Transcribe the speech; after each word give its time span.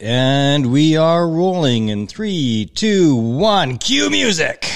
And 0.00 0.72
we 0.72 0.96
are 0.96 1.28
rolling 1.28 1.88
in 1.88 2.06
three, 2.06 2.70
two, 2.74 3.14
one. 3.14 3.78
Cue 3.78 4.10
music. 4.10 4.70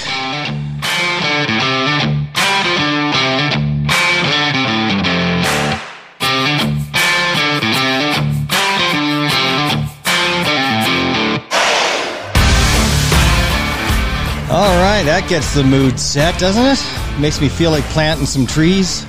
All 14.51 14.77
right, 14.81 15.03
that 15.05 15.27
gets 15.29 15.55
the 15.55 15.63
mood 15.63 16.01
set, 16.01 16.39
doesn't 16.41 16.65
it? 16.65 17.21
Makes 17.21 17.41
me 17.41 17.49
feel 17.49 17.71
like 17.71 17.85
planting 17.85 18.27
some 18.27 18.47
trees. 18.47 19.05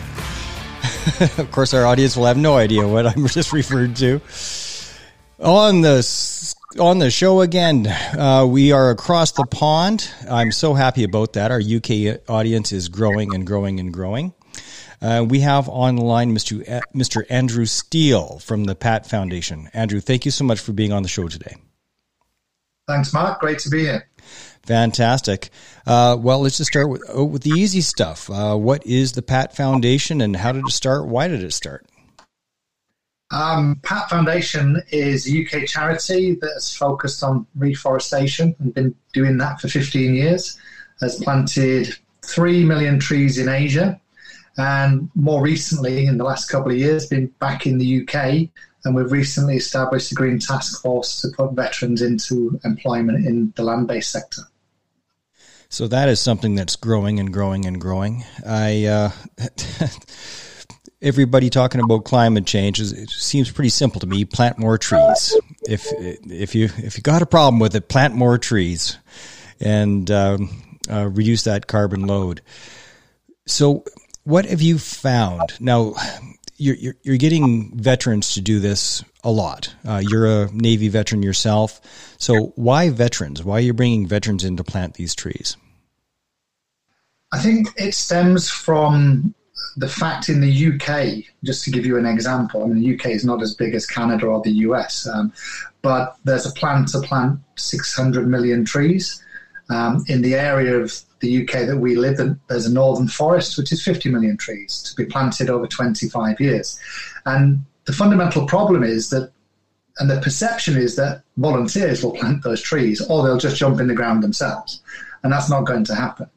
of 1.37 1.49
course, 1.51 1.73
our 1.73 1.85
audience 1.85 2.15
will 2.15 2.25
have 2.25 2.37
no 2.37 2.57
idea 2.57 2.87
what 2.87 3.07
I'm 3.07 3.27
just 3.29 3.53
referred 3.53 3.95
to. 3.97 4.21
On 5.41 5.79
the 5.79 6.55
on 6.79 6.99
the 6.99 7.09
show 7.09 7.39
again, 7.39 7.87
uh, 7.87 8.45
we 8.45 8.73
are 8.73 8.89
across 8.89 9.31
the 9.31 9.45
pond. 9.45 10.11
I'm 10.29 10.51
so 10.51 10.73
happy 10.73 11.05
about 11.05 11.33
that. 11.33 11.49
Our 11.49 11.61
UK 11.61 12.29
audience 12.29 12.73
is 12.73 12.89
growing 12.89 13.33
and 13.33 13.47
growing 13.47 13.79
and 13.79 13.93
growing. 13.93 14.33
Uh, 15.01 15.25
we 15.27 15.39
have 15.39 15.69
online 15.69 16.35
Mr. 16.35 16.81
Mr. 16.93 17.23
Andrew 17.29 17.65
Steele 17.65 18.39
from 18.39 18.65
the 18.65 18.75
PATT 18.75 19.05
Foundation. 19.05 19.69
Andrew, 19.73 20.01
thank 20.01 20.25
you 20.25 20.31
so 20.31 20.43
much 20.43 20.59
for 20.59 20.73
being 20.73 20.91
on 20.91 21.03
the 21.03 21.09
show 21.09 21.29
today. 21.29 21.55
Thanks, 22.85 23.13
Mark. 23.13 23.39
Great 23.39 23.59
to 23.59 23.69
be 23.69 23.83
here. 23.83 24.09
Fantastic. 24.63 25.51
Uh, 25.87 26.17
well, 26.19 26.41
let's 26.41 26.57
just 26.57 26.71
start 26.71 26.89
with, 26.89 27.01
oh, 27.07 27.23
with 27.23 27.43
the 27.43 27.51
easy 27.51 27.79
stuff. 27.79 28.29
Uh, 28.29 28.57
what 28.57 28.85
is 28.85 29.13
the 29.13 29.21
PATT 29.21 29.55
Foundation 29.55 30.19
and 30.19 30.35
how 30.35 30.51
did 30.51 30.65
it 30.65 30.71
start? 30.71 31.07
Why 31.07 31.29
did 31.29 31.43
it 31.43 31.53
start? 31.53 31.85
Um, 33.31 33.79
Pat 33.83 34.09
Foundation 34.09 34.81
is 34.91 35.27
a 35.27 35.45
UK 35.45 35.67
charity 35.67 36.35
that 36.35 36.51
has 36.53 36.75
focused 36.75 37.23
on 37.23 37.45
reforestation 37.55 38.55
and 38.59 38.73
been 38.73 38.95
doing 39.13 39.37
that 39.37 39.61
for 39.61 39.67
15 39.67 40.15
years. 40.15 40.59
Has 41.01 41.21
planted 41.23 41.95
3 42.25 42.65
million 42.65 42.99
trees 42.99 43.37
in 43.37 43.47
Asia 43.47 43.99
and 44.57 45.09
more 45.15 45.41
recently, 45.41 46.05
in 46.05 46.17
the 46.17 46.23
last 46.25 46.49
couple 46.49 46.71
of 46.71 46.77
years, 46.77 47.05
been 47.05 47.27
back 47.39 47.65
in 47.65 47.77
the 47.77 48.01
UK 48.01 48.49
and 48.83 48.95
we've 48.95 49.11
recently 49.11 49.55
established 49.55 50.11
a 50.11 50.15
Green 50.15 50.39
Task 50.39 50.81
Force 50.81 51.21
to 51.21 51.29
put 51.29 51.53
veterans 51.53 52.01
into 52.01 52.59
employment 52.65 53.25
in 53.25 53.53
the 53.55 53.63
land 53.63 53.87
based 53.87 54.11
sector. 54.11 54.41
So 55.69 55.87
that 55.87 56.09
is 56.09 56.19
something 56.19 56.55
that's 56.55 56.75
growing 56.75 57.19
and 57.19 57.31
growing 57.31 57.65
and 57.65 57.79
growing. 57.79 58.25
I. 58.45 58.85
Uh, 58.85 59.11
everybody 61.01 61.49
talking 61.49 61.81
about 61.81 62.03
climate 62.03 62.45
change 62.45 62.79
is, 62.79 62.91
it 62.91 63.09
seems 63.09 63.51
pretty 63.51 63.69
simple 63.69 63.99
to 64.01 64.07
me. 64.07 64.25
Plant 64.25 64.57
more 64.57 64.77
trees. 64.77 65.35
If 65.67 65.87
if 65.91 66.55
you 66.55 66.69
if 66.77 66.97
you 66.97 67.03
got 67.03 67.21
a 67.21 67.25
problem 67.25 67.59
with 67.59 67.75
it, 67.75 67.87
plant 67.87 68.15
more 68.15 68.37
trees, 68.37 68.97
and 69.59 70.09
um, 70.11 70.79
uh, 70.89 71.07
reduce 71.07 71.43
that 71.43 71.67
carbon 71.67 72.07
load. 72.07 72.41
So, 73.45 73.83
what 74.23 74.45
have 74.45 74.61
you 74.61 74.77
found 74.77 75.59
now? 75.59 75.93
You're, 76.61 76.75
you're, 76.75 76.95
you're 77.03 77.17
getting 77.17 77.77
veterans 77.77 78.33
to 78.33 78.41
do 78.41 78.59
this 78.59 79.01
a 79.23 79.31
lot. 79.31 79.73
Uh, 79.87 80.01
you're 80.05 80.25
a 80.25 80.51
Navy 80.51 80.89
veteran 80.89 81.23
yourself, 81.23 81.79
so 82.17 82.51
why 82.57 82.89
veterans? 82.89 83.41
Why 83.41 83.55
are 83.55 83.61
you 83.61 83.73
bringing 83.73 84.07
veterans 84.07 84.43
in 84.43 84.57
to 84.57 84.63
plant 84.65 84.95
these 84.95 85.15
trees? 85.15 85.55
I 87.31 87.39
think 87.39 87.69
it 87.77 87.93
stems 87.93 88.49
from 88.49 89.33
the 89.77 89.87
fact 89.87 90.29
in 90.29 90.41
the 90.41 90.73
UK, 90.73 91.23
just 91.43 91.63
to 91.63 91.71
give 91.71 91.85
you 91.85 91.97
an 91.97 92.05
example, 92.05 92.63
I 92.63 92.67
mean, 92.67 92.79
the 92.79 92.95
UK 92.95 93.07
is 93.07 93.23
not 93.23 93.41
as 93.41 93.55
big 93.55 93.73
as 93.73 93.85
Canada 93.85 94.25
or 94.25 94.41
the 94.41 94.51
US, 94.67 95.07
um, 95.07 95.31
but 95.81 96.17
there's 96.25 96.45
a 96.45 96.51
plan 96.51 96.85
to 96.87 96.99
plant 97.01 97.39
600 97.55 98.27
million 98.27 98.65
trees. 98.65 99.23
Um, 99.69 100.03
in 100.07 100.23
the 100.23 100.33
area 100.33 100.77
of 100.77 100.99
the 101.19 101.43
UK 101.43 101.67
that 101.67 101.77
we 101.77 101.95
live 101.95 102.19
in, 102.19 102.39
there's 102.49 102.65
a 102.65 102.73
northern 102.73 103.07
forest, 103.07 103.57
which 103.57 103.71
is 103.71 103.83
50 103.83 104.09
million 104.09 104.35
trees 104.35 104.81
to 104.83 104.95
be 104.95 105.05
planted 105.05 105.49
over 105.49 105.67
25 105.67 106.39
years. 106.41 106.79
And 107.25 107.63
the 107.85 107.93
fundamental 107.93 108.47
problem 108.47 108.83
is 108.83 109.11
that, 109.11 109.31
and 109.99 110.09
the 110.09 110.19
perception 110.21 110.75
is 110.75 110.95
that 110.95 111.21
volunteers 111.37 112.03
will 112.03 112.13
plant 112.13 112.43
those 112.43 112.61
trees 112.61 112.99
or 113.01 113.23
they'll 113.23 113.37
just 113.37 113.57
jump 113.57 113.79
in 113.79 113.87
the 113.87 113.93
ground 113.93 114.23
themselves. 114.23 114.81
And 115.23 115.31
that's 115.31 115.49
not 115.49 115.65
going 115.65 115.83
to 115.85 115.95
happen. 115.95 116.29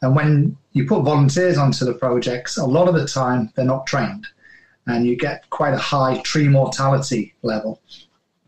And 0.00 0.16
when 0.16 0.56
you 0.72 0.86
put 0.86 1.02
volunteers 1.02 1.58
onto 1.58 1.84
the 1.84 1.94
projects, 1.94 2.56
a 2.56 2.64
lot 2.64 2.88
of 2.88 2.94
the 2.94 3.06
time 3.06 3.52
they're 3.54 3.64
not 3.64 3.86
trained 3.86 4.26
and 4.86 5.06
you 5.06 5.16
get 5.16 5.48
quite 5.50 5.74
a 5.74 5.78
high 5.78 6.18
tree 6.22 6.48
mortality 6.48 7.34
level. 7.42 7.80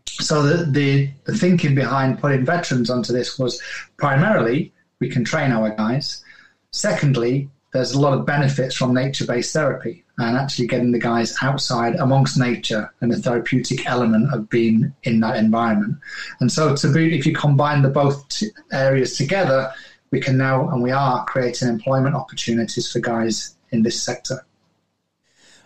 So 0.05 0.43
the, 0.43 0.65
the, 0.65 1.09
the 1.25 1.37
thinking 1.37 1.75
behind 1.75 2.19
putting 2.19 2.45
veterans 2.45 2.89
onto 2.89 3.13
this 3.13 3.37
was 3.37 3.61
primarily 3.97 4.73
we 4.99 5.09
can 5.09 5.23
train 5.23 5.51
our 5.51 5.69
guys. 5.71 6.23
Secondly, 6.71 7.49
there's 7.73 7.91
a 7.91 7.99
lot 7.99 8.17
of 8.17 8.25
benefits 8.25 8.75
from 8.75 8.93
nature 8.93 9.25
based 9.25 9.51
therapy 9.51 10.05
and 10.17 10.37
actually 10.37 10.67
getting 10.67 10.93
the 10.93 10.99
guys 10.99 11.35
outside 11.41 11.95
amongst 11.95 12.39
nature 12.39 12.93
and 13.01 13.11
the 13.11 13.17
therapeutic 13.17 13.85
element 13.85 14.33
of 14.33 14.49
being 14.49 14.93
in 15.03 15.19
that 15.19 15.35
environment. 15.35 15.97
And 16.39 16.49
so, 16.49 16.73
to 16.73 16.93
be, 16.93 17.17
if 17.17 17.25
you 17.25 17.33
combine 17.33 17.81
the 17.81 17.89
both 17.89 18.25
areas 18.71 19.17
together, 19.17 19.73
we 20.15 20.21
can 20.21 20.37
now 20.37 20.69
and 20.69 20.81
we 20.81 20.91
are 20.91 21.25
creating 21.25 21.67
employment 21.67 22.15
opportunities 22.15 22.89
for 22.89 22.99
guys 22.99 23.57
in 23.71 23.83
this 23.83 24.01
sector. 24.01 24.45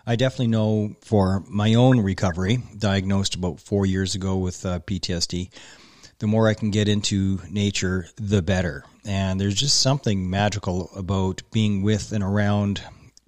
I 0.04 0.16
definitely 0.16 0.48
know 0.48 0.96
for 1.02 1.44
my 1.48 1.74
own 1.74 2.00
recovery, 2.00 2.58
diagnosed 2.76 3.36
about 3.36 3.60
four 3.60 3.86
years 3.86 4.16
ago 4.16 4.38
with 4.38 4.66
uh, 4.66 4.80
PTSD, 4.80 5.50
the 6.18 6.26
more 6.26 6.48
I 6.48 6.54
can 6.54 6.72
get 6.72 6.88
into 6.88 7.38
nature, 7.48 8.08
the 8.16 8.42
better. 8.42 8.84
And 9.06 9.40
there's 9.40 9.54
just 9.54 9.80
something 9.80 10.28
magical 10.28 10.90
about 10.96 11.42
being 11.52 11.82
with 11.82 12.10
and 12.10 12.24
around 12.24 12.82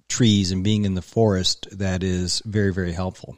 trees 0.09 0.51
and 0.51 0.61
being 0.61 0.83
in 0.83 0.93
the 0.93 1.01
forest 1.01 1.69
that 1.71 2.03
is 2.03 2.41
very, 2.43 2.73
very 2.73 2.91
helpful. 2.91 3.37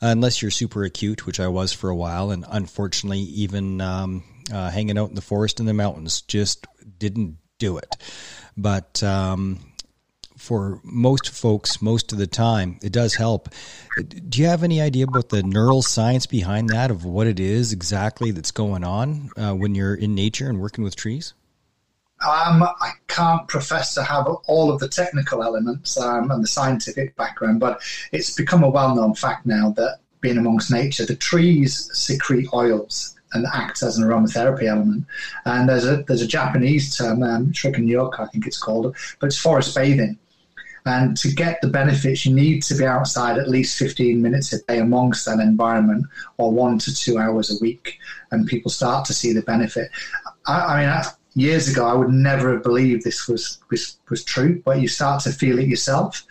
Uh, 0.00 0.14
unless 0.14 0.40
you're 0.40 0.52
super 0.52 0.84
acute, 0.84 1.26
which 1.26 1.40
I 1.40 1.48
was 1.48 1.72
for 1.72 1.90
a 1.90 1.96
while, 1.96 2.30
and 2.30 2.44
unfortunately, 2.48 3.18
even 3.18 3.80
um, 3.80 4.22
uh, 4.52 4.70
hanging 4.70 4.98
out 4.98 5.08
in 5.08 5.14
the 5.14 5.20
forest 5.20 5.60
in 5.60 5.66
the 5.66 5.74
mountains 5.74 6.22
just 6.22 6.66
didn't 6.98 7.36
do 7.58 7.78
it. 7.78 7.96
But 8.56 9.02
um, 9.02 9.60
for 10.36 10.80
most 10.84 11.30
folks, 11.30 11.82
most 11.82 12.12
of 12.12 12.18
the 12.18 12.26
time, 12.26 12.78
it 12.82 12.92
does 12.92 13.14
help. 13.14 13.48
Do 13.98 14.40
you 14.40 14.46
have 14.46 14.62
any 14.62 14.80
idea 14.80 15.04
about 15.04 15.30
the 15.30 15.42
neural 15.42 15.82
science 15.82 16.26
behind 16.26 16.68
that 16.70 16.90
of 16.90 17.04
what 17.04 17.26
it 17.26 17.40
is 17.40 17.72
exactly 17.72 18.30
that's 18.30 18.50
going 18.50 18.84
on 18.84 19.30
uh, 19.36 19.54
when 19.54 19.74
you're 19.74 19.94
in 19.94 20.14
nature 20.14 20.48
and 20.48 20.60
working 20.60 20.84
with 20.84 20.96
trees? 20.96 21.34
Um, 22.24 22.62
I 22.62 22.92
can't 23.08 23.46
profess 23.46 23.92
to 23.94 24.02
have 24.02 24.26
all 24.46 24.72
of 24.72 24.80
the 24.80 24.88
technical 24.88 25.42
elements 25.42 25.98
um, 25.98 26.30
and 26.30 26.42
the 26.42 26.48
scientific 26.48 27.14
background, 27.16 27.60
but 27.60 27.82
it's 28.10 28.34
become 28.34 28.62
a 28.62 28.70
well 28.70 28.94
known 28.94 29.14
fact 29.14 29.44
now 29.44 29.70
that 29.76 29.98
being 30.22 30.38
amongst 30.38 30.70
nature, 30.70 31.04
the 31.04 31.14
trees 31.14 31.90
secrete 31.92 32.48
oils 32.54 33.15
and 33.36 33.46
acts 33.52 33.82
as 33.82 33.98
an 33.98 34.08
aromatherapy 34.08 34.64
element. 34.64 35.04
And 35.44 35.68
there's 35.68 35.86
a 35.86 36.02
there's 36.08 36.22
a 36.22 36.26
Japanese 36.26 36.96
term, 36.96 37.22
um, 37.22 37.52
yoka, 37.54 38.22
I 38.22 38.26
think 38.26 38.46
it's 38.46 38.58
called, 38.58 38.96
but 39.20 39.26
it's 39.26 39.38
forest 39.38 39.74
bathing. 39.74 40.18
And 40.86 41.16
to 41.16 41.34
get 41.34 41.60
the 41.60 41.68
benefits, 41.68 42.24
you 42.24 42.32
need 42.32 42.62
to 42.64 42.74
be 42.76 42.86
outside 42.86 43.38
at 43.38 43.48
least 43.48 43.76
15 43.76 44.22
minutes 44.22 44.52
a 44.52 44.62
day 44.66 44.78
amongst 44.78 45.26
that 45.26 45.40
environment, 45.40 46.06
or 46.38 46.52
one 46.52 46.78
to 46.78 46.94
two 46.94 47.18
hours 47.18 47.50
a 47.50 47.60
week, 47.60 47.98
and 48.30 48.46
people 48.46 48.70
start 48.70 49.04
to 49.06 49.14
see 49.14 49.32
the 49.32 49.42
benefit. 49.42 49.90
I, 50.46 50.60
I 50.60 50.80
mean, 50.80 50.88
I, 50.88 51.04
years 51.34 51.68
ago, 51.68 51.86
I 51.86 51.94
would 51.94 52.10
never 52.10 52.52
have 52.52 52.62
believed 52.62 53.02
this 53.02 53.26
was, 53.26 53.58
was 53.68 53.98
was 54.08 54.24
true, 54.24 54.62
but 54.64 54.80
you 54.80 54.86
start 54.86 55.22
to 55.24 55.32
feel 55.32 55.58
it 55.58 55.66
yourself 55.66 56.24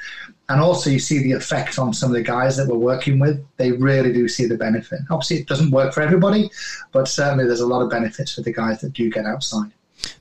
and 0.49 0.61
also 0.61 0.89
you 0.89 0.99
see 0.99 1.19
the 1.23 1.31
effect 1.31 1.79
on 1.79 1.93
some 1.93 2.11
of 2.11 2.15
the 2.15 2.21
guys 2.21 2.57
that 2.57 2.67
we're 2.67 2.77
working 2.77 3.19
with. 3.19 3.43
They 3.57 3.71
really 3.71 4.13
do 4.13 4.27
see 4.27 4.45
the 4.45 4.57
benefit. 4.57 4.99
Obviously, 5.09 5.37
it 5.37 5.47
doesn't 5.47 5.71
work 5.71 5.93
for 5.93 6.01
everybody, 6.01 6.49
but 6.91 7.07
certainly 7.07 7.45
there's 7.45 7.61
a 7.61 7.67
lot 7.67 7.81
of 7.81 7.89
benefits 7.89 8.35
for 8.35 8.41
the 8.41 8.53
guys 8.53 8.81
that 8.81 8.93
do 8.93 9.09
get 9.09 9.25
outside. 9.25 9.71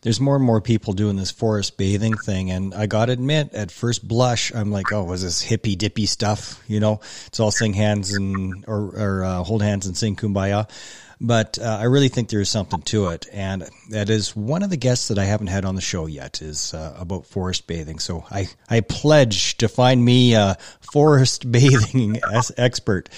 there's 0.03 0.21
more 0.21 0.37
and 0.37 0.44
more 0.44 0.61
people 0.61 0.93
doing 0.93 1.17
this 1.17 1.31
forest 1.31 1.76
bathing 1.76 2.17
thing. 2.17 2.50
And 2.50 2.75
I 2.75 2.87
got 2.87 3.06
to 3.06 3.12
admit, 3.12 3.53
at 3.55 3.71
first 3.71 4.06
blush, 4.06 4.55
I'm 4.55 4.71
like, 4.71 4.93
oh, 4.93 5.05
was 5.05 5.23
this 5.23 5.41
hippy 5.43 5.76
dippy 5.76 6.06
stuff? 6.06 6.62
You 6.69 6.81
know, 6.81 7.00
it's 7.26 7.41
all 7.41 7.50
sing 7.50 7.73
hands 7.73 8.15
and, 8.15 8.65
or, 8.67 8.81
or 8.97 9.25
uh, 9.25 9.43
hold 9.43 9.62
hands 9.62 9.87
and 9.87 9.97
sing 9.97 10.17
kumbaya. 10.17 10.69
But 11.20 11.58
uh, 11.58 11.78
I 11.81 11.84
really 11.84 12.08
think 12.08 12.28
there 12.28 12.40
is 12.40 12.50
something 12.50 12.82
to 12.82 13.08
it, 13.08 13.26
and 13.32 13.69
that 13.90 14.11
is 14.11 14.34
one 14.34 14.62
of 14.62 14.70
the 14.70 14.76
guests 14.76 15.08
that 15.08 15.19
I 15.19 15.25
haven't 15.25 15.46
had 15.46 15.64
on 15.64 15.75
the 15.75 15.81
show 15.81 16.06
yet 16.06 16.43
is 16.43 16.75
uh, 16.75 16.94
about 16.99 17.26
forest 17.26 17.66
bathing. 17.66 17.99
So 17.99 18.25
I 18.31 18.49
I 18.69 18.81
pledge 18.81 19.56
to 19.58 19.69
find 19.69 20.05
me 20.05 20.34
a 20.34 20.56
forest 20.81 21.50
bathing 21.52 22.20
expert. 22.56 23.08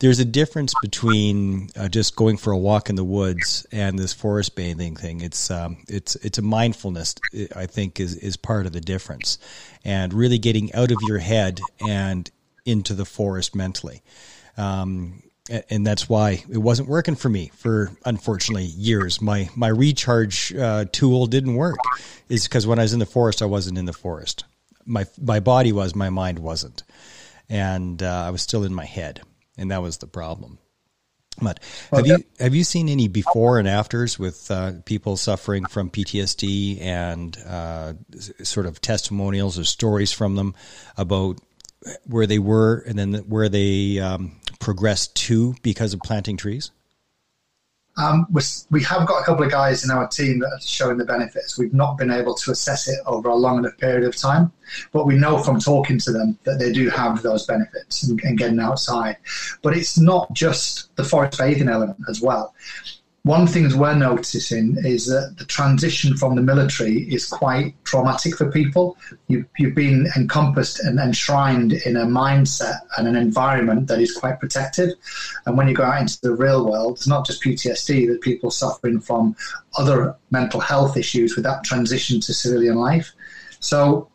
There's 0.00 0.18
a 0.18 0.24
difference 0.24 0.74
between 0.82 1.70
uh, 1.76 1.88
just 1.88 2.16
going 2.16 2.36
for 2.36 2.52
a 2.52 2.58
walk 2.58 2.90
in 2.90 2.96
the 2.96 3.04
woods 3.04 3.66
and 3.72 3.98
this 3.98 4.12
forest 4.12 4.54
bathing 4.54 4.96
thing. 4.96 5.20
It's 5.20 5.50
um, 5.50 5.78
it's 5.88 6.16
it's 6.16 6.38
a 6.38 6.42
mindfulness. 6.42 7.14
I 7.54 7.66
think 7.66 8.00
is 8.00 8.16
is 8.16 8.36
part 8.36 8.66
of 8.66 8.72
the 8.72 8.80
difference, 8.80 9.38
and 9.84 10.12
really 10.12 10.38
getting 10.38 10.72
out 10.74 10.90
of 10.90 10.98
your 11.06 11.18
head 11.18 11.60
and 11.86 12.30
into 12.66 12.94
the 12.94 13.04
forest 13.04 13.54
mentally. 13.54 14.02
Um, 14.58 15.22
and 15.48 15.86
that's 15.86 16.08
why 16.08 16.42
it 16.50 16.58
wasn't 16.58 16.88
working 16.88 17.14
for 17.14 17.28
me 17.28 17.50
for 17.54 17.90
unfortunately 18.04 18.64
years. 18.64 19.20
My 19.20 19.48
my 19.54 19.68
recharge 19.68 20.54
uh, 20.54 20.86
tool 20.90 21.26
didn't 21.26 21.54
work, 21.54 21.78
is 22.28 22.44
because 22.44 22.66
when 22.66 22.78
I 22.78 22.82
was 22.82 22.92
in 22.92 22.98
the 22.98 23.06
forest, 23.06 23.42
I 23.42 23.46
wasn't 23.46 23.78
in 23.78 23.84
the 23.84 23.92
forest. 23.92 24.44
My 24.84 25.06
my 25.20 25.40
body 25.40 25.72
was, 25.72 25.94
my 25.94 26.10
mind 26.10 26.38
wasn't, 26.38 26.82
and 27.48 28.02
uh, 28.02 28.24
I 28.26 28.30
was 28.30 28.42
still 28.42 28.64
in 28.64 28.74
my 28.74 28.84
head, 28.84 29.22
and 29.56 29.70
that 29.70 29.82
was 29.82 29.98
the 29.98 30.06
problem. 30.06 30.58
But 31.40 31.60
have 31.92 32.06
you 32.06 32.24
have 32.40 32.54
you 32.54 32.64
seen 32.64 32.88
any 32.88 33.08
before 33.08 33.58
and 33.58 33.68
afters 33.68 34.18
with 34.18 34.50
uh, 34.50 34.72
people 34.84 35.16
suffering 35.16 35.66
from 35.66 35.90
PTSD 35.90 36.80
and 36.80 37.36
uh, 37.46 37.92
sort 38.42 38.64
of 38.66 38.80
testimonials 38.80 39.58
or 39.58 39.64
stories 39.64 40.12
from 40.12 40.36
them 40.36 40.54
about 40.96 41.38
where 42.04 42.26
they 42.26 42.38
were 42.38 42.84
and 42.86 42.98
then 42.98 43.14
where 43.28 43.48
they 43.48 43.98
um, 43.98 44.40
progressed 44.60 45.14
to 45.16 45.54
because 45.62 45.94
of 45.94 46.00
planting 46.00 46.36
trees? 46.36 46.70
Um, 47.98 48.26
we 48.70 48.82
have 48.82 49.06
got 49.06 49.22
a 49.22 49.24
couple 49.24 49.44
of 49.44 49.50
guys 49.50 49.82
in 49.82 49.90
our 49.90 50.06
team 50.06 50.40
that 50.40 50.48
are 50.48 50.60
showing 50.60 50.98
the 50.98 51.04
benefits. 51.06 51.58
We've 51.58 51.72
not 51.72 51.96
been 51.96 52.10
able 52.10 52.34
to 52.34 52.50
assess 52.50 52.88
it 52.88 52.98
over 53.06 53.30
a 53.30 53.34
long 53.34 53.58
enough 53.58 53.78
period 53.78 54.04
of 54.04 54.14
time, 54.14 54.52
but 54.92 55.06
we 55.06 55.16
know 55.16 55.38
from 55.38 55.58
talking 55.58 55.98
to 56.00 56.12
them 56.12 56.38
that 56.44 56.58
they 56.58 56.72
do 56.72 56.90
have 56.90 57.22
those 57.22 57.46
benefits 57.46 58.02
and, 58.02 58.20
and 58.22 58.36
getting 58.36 58.60
outside. 58.60 59.16
But 59.62 59.78
it's 59.78 59.98
not 59.98 60.30
just 60.34 60.94
the 60.96 61.04
forest 61.04 61.38
bathing 61.38 61.68
element 61.68 61.98
as 62.06 62.20
well 62.20 62.54
one 63.26 63.48
thing 63.48 63.76
we're 63.76 63.92
noticing 63.92 64.76
is 64.84 65.06
that 65.06 65.34
the 65.36 65.44
transition 65.44 66.16
from 66.16 66.36
the 66.36 66.42
military 66.42 67.12
is 67.12 67.26
quite 67.26 67.74
traumatic 67.82 68.36
for 68.36 68.52
people. 68.52 68.96
You've, 69.26 69.46
you've 69.58 69.74
been 69.74 70.06
encompassed 70.16 70.78
and 70.78 71.00
enshrined 71.00 71.72
in 71.72 71.96
a 71.96 72.06
mindset 72.06 72.78
and 72.96 73.08
an 73.08 73.16
environment 73.16 73.88
that 73.88 73.98
is 73.98 74.14
quite 74.16 74.38
protective. 74.38 74.90
And 75.44 75.58
when 75.58 75.66
you 75.66 75.74
go 75.74 75.82
out 75.82 76.02
into 76.02 76.20
the 76.20 76.36
real 76.36 76.70
world, 76.70 76.98
it's 76.98 77.08
not 77.08 77.26
just 77.26 77.42
PTSD 77.42 78.06
that 78.06 78.20
people 78.20 78.50
are 78.50 78.52
suffering 78.52 79.00
from 79.00 79.34
other 79.76 80.14
mental 80.30 80.60
health 80.60 80.96
issues 80.96 81.34
with 81.34 81.44
that 81.46 81.64
transition 81.64 82.20
to 82.20 82.32
civilian 82.32 82.76
life. 82.76 83.10
So, 83.58 84.08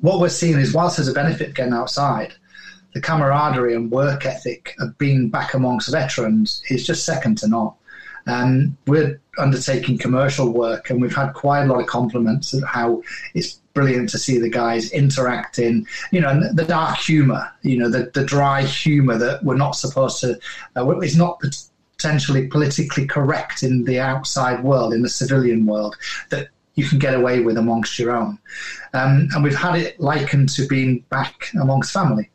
what 0.00 0.18
we're 0.18 0.30
seeing 0.30 0.58
is, 0.58 0.72
whilst 0.72 0.96
there's 0.96 1.08
a 1.08 1.12
benefit 1.12 1.54
getting 1.54 1.74
outside, 1.74 2.32
the 2.94 3.02
camaraderie 3.02 3.74
and 3.74 3.90
work 3.90 4.24
ethic 4.24 4.74
of 4.78 4.96
being 4.96 5.28
back 5.28 5.52
amongst 5.52 5.92
veterans 5.92 6.62
is 6.70 6.86
just 6.86 7.04
second 7.04 7.36
to 7.38 7.48
none. 7.48 7.72
Um, 8.26 8.76
we're 8.86 9.20
undertaking 9.38 9.98
commercial 9.98 10.52
work, 10.52 10.90
and 10.90 11.00
we've 11.00 11.14
had 11.14 11.32
quite 11.32 11.62
a 11.62 11.66
lot 11.66 11.80
of 11.80 11.86
compliments 11.86 12.52
of 12.52 12.62
how 12.64 13.02
it's 13.34 13.60
brilliant 13.74 14.08
to 14.10 14.18
see 14.18 14.38
the 14.38 14.50
guys 14.50 14.90
interacting. 14.92 15.86
You 16.12 16.20
know, 16.20 16.52
the 16.52 16.64
dark 16.64 16.98
humour, 16.98 17.50
you 17.62 17.78
know, 17.78 17.88
the, 17.88 18.10
the 18.14 18.24
dry 18.24 18.62
humour 18.62 19.16
that 19.18 19.42
we're 19.44 19.56
not 19.56 19.72
supposed 19.72 20.20
to. 20.20 20.38
Uh, 20.76 20.98
is 21.00 21.16
not 21.16 21.40
potentially 21.96 22.46
politically 22.48 23.06
correct 23.06 23.62
in 23.62 23.84
the 23.84 24.00
outside 24.00 24.62
world, 24.64 24.92
in 24.92 25.02
the 25.02 25.08
civilian 25.08 25.66
world, 25.66 25.96
that 26.30 26.48
you 26.74 26.88
can 26.88 26.98
get 26.98 27.14
away 27.14 27.40
with 27.40 27.58
amongst 27.58 27.98
your 27.98 28.12
own. 28.12 28.38
Um, 28.94 29.28
and 29.34 29.44
we've 29.44 29.56
had 29.56 29.76
it 29.76 30.00
likened 30.00 30.48
to 30.50 30.66
being 30.66 31.00
back 31.10 31.50
amongst 31.60 31.92
family 31.92 32.30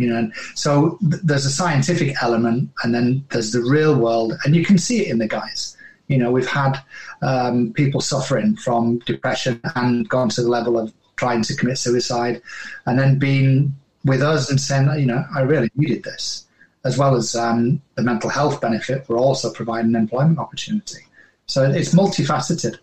you 0.00 0.08
know 0.08 0.30
so 0.54 0.98
th- 1.10 1.22
there's 1.22 1.46
a 1.46 1.50
scientific 1.50 2.10
element 2.22 2.70
and 2.82 2.94
then 2.94 3.24
there's 3.30 3.52
the 3.52 3.62
real 3.62 3.94
world 3.96 4.32
and 4.44 4.56
you 4.56 4.64
can 4.64 4.78
see 4.78 5.00
it 5.02 5.10
in 5.10 5.18
the 5.18 5.28
guys. 5.28 5.76
You 6.08 6.18
know 6.18 6.30
we've 6.32 6.54
had 6.62 6.80
um, 7.22 7.72
people 7.72 8.00
suffering 8.00 8.56
from 8.56 8.98
depression 9.00 9.60
and 9.76 10.08
gone 10.08 10.30
to 10.30 10.42
the 10.42 10.48
level 10.48 10.78
of 10.78 10.92
trying 11.16 11.42
to 11.42 11.54
commit 11.54 11.78
suicide 11.78 12.40
and 12.86 12.98
then 12.98 13.18
being 13.18 13.74
with 14.04 14.22
us 14.22 14.50
and 14.50 14.58
saying 14.58 14.88
you 14.98 15.04
know 15.04 15.22
i 15.36 15.40
really 15.40 15.70
needed 15.76 16.02
this 16.02 16.46
as 16.84 16.96
well 16.96 17.14
as 17.14 17.36
um, 17.36 17.80
the 17.96 18.02
mental 18.02 18.30
health 18.30 18.60
benefit 18.60 19.06
we're 19.08 19.18
also 19.18 19.52
providing 19.52 19.94
employment 19.94 20.38
opportunity. 20.38 21.04
So 21.46 21.68
it's 21.70 21.94
multifaceted 21.94 22.78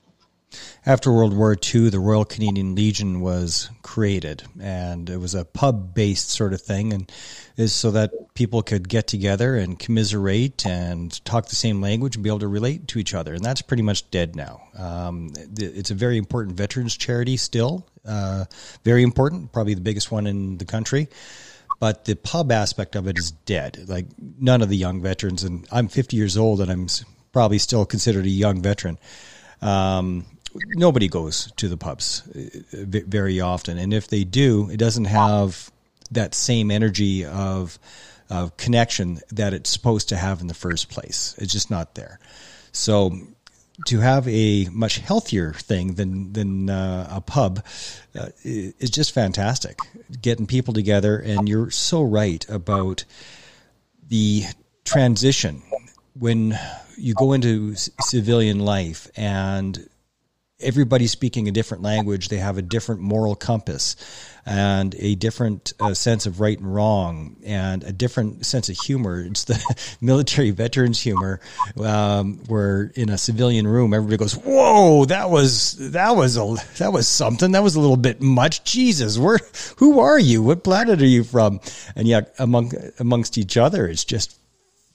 after 0.88 1.12
World 1.12 1.36
War 1.36 1.54
II, 1.54 1.90
the 1.90 2.00
Royal 2.00 2.24
Canadian 2.24 2.74
Legion 2.74 3.20
was 3.20 3.70
created, 3.82 4.44
and 4.58 5.10
it 5.10 5.18
was 5.18 5.36
a 5.36 5.44
pub-based 5.44 6.30
sort 6.30 6.54
of 6.54 6.62
thing, 6.62 6.94
and 6.94 7.12
is 7.58 7.74
so 7.74 7.92
that 7.92 8.14
people 8.36 8.62
could 8.64 8.88
get 8.88 9.06
together 9.06 9.58
and 9.58 9.78
commiserate 9.78 10.66
and 10.66 11.24
talk 11.26 11.50
the 11.50 11.58
same 11.58 11.82
language 11.82 12.16
and 12.16 12.24
be 12.24 12.30
able 12.30 12.40
to 12.40 12.48
relate 12.48 12.88
to 12.88 13.00
each 13.00 13.14
other. 13.14 13.34
And 13.34 13.44
that's 13.44 13.62
pretty 13.62 13.84
much 13.84 14.10
dead 14.12 14.38
now. 14.38 14.62
Um, 14.78 15.34
it's 15.58 15.92
a 15.92 15.94
very 15.94 16.18
important 16.18 16.56
veterans 16.56 16.96
charity 16.96 17.36
still, 17.36 17.86
uh, 18.06 18.46
very 18.86 19.04
important, 19.04 19.52
probably 19.52 19.74
the 19.74 19.82
biggest 19.82 20.10
one 20.10 20.26
in 20.26 20.58
the 20.58 20.66
country. 20.66 21.10
But 21.82 22.06
the 22.06 22.16
pub 22.16 22.50
aspect 22.50 22.96
of 22.96 23.08
it 23.08 23.18
is 23.18 23.32
dead. 23.32 23.90
Like 23.90 24.06
none 24.40 24.62
of 24.62 24.70
the 24.70 24.78
young 24.78 25.02
veterans, 25.02 25.44
and 25.44 25.68
I'm 25.70 25.90
50 25.90 26.16
years 26.16 26.38
old, 26.38 26.62
and 26.62 26.72
I'm 26.72 26.88
probably 27.34 27.58
still 27.58 27.86
considered 27.86 28.26
a 28.26 28.30
young 28.30 28.62
veteran. 28.62 28.98
Um, 29.62 30.26
nobody 30.70 31.08
goes 31.08 31.52
to 31.58 31.68
the 31.68 31.78
pubs 31.78 32.24
uh, 32.36 32.86
very 33.08 33.40
often, 33.40 33.78
and 33.78 33.94
if 33.94 34.08
they 34.08 34.24
do, 34.24 34.70
it 34.70 34.78
doesn't 34.78 35.06
have 35.06 35.72
that 36.12 36.34
same 36.34 36.72
energy 36.72 37.26
of 37.26 37.80
of 38.30 38.58
connection 38.58 39.22
that 39.32 39.54
it's 39.54 39.70
supposed 39.70 40.10
to 40.10 40.18
have 40.18 40.42
in 40.42 40.48
the 40.48 40.54
first 40.54 40.90
place. 40.90 41.34
It's 41.38 41.54
just 41.54 41.72
not 41.72 41.96
there. 41.96 42.20
So 42.74 43.18
to 43.86 44.00
have 44.00 44.28
a 44.28 44.66
much 44.72 44.98
healthier 44.98 45.54
thing 45.54 45.94
than 45.94 46.34
than 46.34 46.70
uh, 46.70 47.08
a 47.12 47.22
pub 47.22 47.64
uh, 48.20 48.30
is 48.44 48.90
just 48.90 49.14
fantastic. 49.14 49.80
Getting 50.22 50.48
people 50.48 50.74
together, 50.74 51.18
and 51.18 51.48
you're 51.48 51.70
so 51.70 52.04
right 52.04 52.48
about 52.50 53.06
the 54.10 54.44
transition 54.84 55.62
when 56.18 56.58
you 56.98 57.14
go 57.14 57.34
into 57.34 57.76
civilian 57.76 58.60
life 58.60 59.10
and 59.16 59.88
everybody's 60.60 61.12
speaking 61.12 61.48
a 61.48 61.52
different 61.52 61.84
language. 61.84 62.30
They 62.30 62.38
have 62.38 62.58
a 62.58 62.62
different 62.62 63.02
moral 63.02 63.36
compass 63.36 63.96
and 64.46 64.96
a 64.98 65.14
different 65.16 65.74
uh, 65.80 65.94
sense 65.94 66.26
of 66.26 66.40
right 66.40 66.58
and 66.58 66.74
wrong 66.74 67.36
and 67.46 67.84
a 67.84 67.92
different 67.92 68.46
sense 68.46 68.70
of 68.70 68.78
humor. 68.78 69.22
It's 69.22 69.44
the 69.44 69.60
military 70.02 70.52
veterans 70.52 71.00
humor 71.00 71.42
um, 71.84 72.40
where 72.48 72.92
in 72.96 73.10
a 73.10 73.18
civilian 73.18 73.68
room, 73.68 73.94
everybody 73.94 74.18
goes, 74.18 74.34
whoa, 74.34 75.06
that 75.06 75.30
was, 75.30 75.92
that 75.92 76.16
was 76.16 76.38
a, 76.38 76.56
that 76.78 76.92
was 76.92 77.08
something. 77.08 77.52
That 77.52 77.64
was 77.64 77.76
a 77.76 77.80
little 77.80 77.98
bit 77.98 78.22
much. 78.22 78.64
Jesus, 78.64 79.18
where, 79.18 79.40
who 79.78 80.00
are 80.00 80.18
you? 80.18 80.42
What 80.42 80.64
planet 80.64 81.02
are 81.02 81.06
you 81.06 81.24
from? 81.24 81.60
And 81.96 82.08
yet 82.08 82.34
among, 82.40 82.72
amongst 83.00 83.38
each 83.38 83.58
other, 83.58 83.88
it's 83.88 84.06
just 84.06 84.40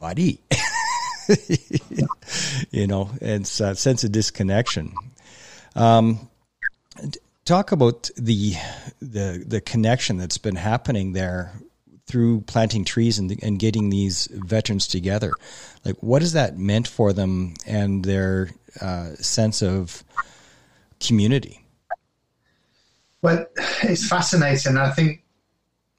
funny. 0.01 0.41
you 2.71 2.87
know, 2.87 3.11
it's 3.21 3.61
a 3.61 3.77
sense 3.77 4.03
of 4.03 4.13
disconnection. 4.13 4.93
Um, 5.75 6.29
talk 7.45 7.73
about 7.73 8.11
the 8.17 8.55
the 9.01 9.45
the 9.47 9.61
connection 9.61 10.17
that's 10.17 10.39
been 10.39 10.57
happening 10.57 11.13
there 11.13 11.53
through 12.07 12.43
planting 12.43 12.85
trees 12.85 13.19
and, 13.19 13.43
and 13.43 13.59
getting 13.59 13.89
these 13.89 14.29
veterans 14.31 14.87
together. 14.87 15.33
Like, 15.85 15.97
what 16.03 16.21
has 16.21 16.33
that 16.35 16.59
meant 16.59 16.87
for 16.87 17.13
them 17.13 17.55
and 17.67 18.05
their 18.05 18.51
uh, 18.81 19.15
sense 19.15 19.63
of 19.63 20.05
community? 21.01 21.65
Well, 23.23 23.47
it's 23.83 24.07
fascinating. 24.07 24.77
I 24.77 24.91
think 24.91 25.23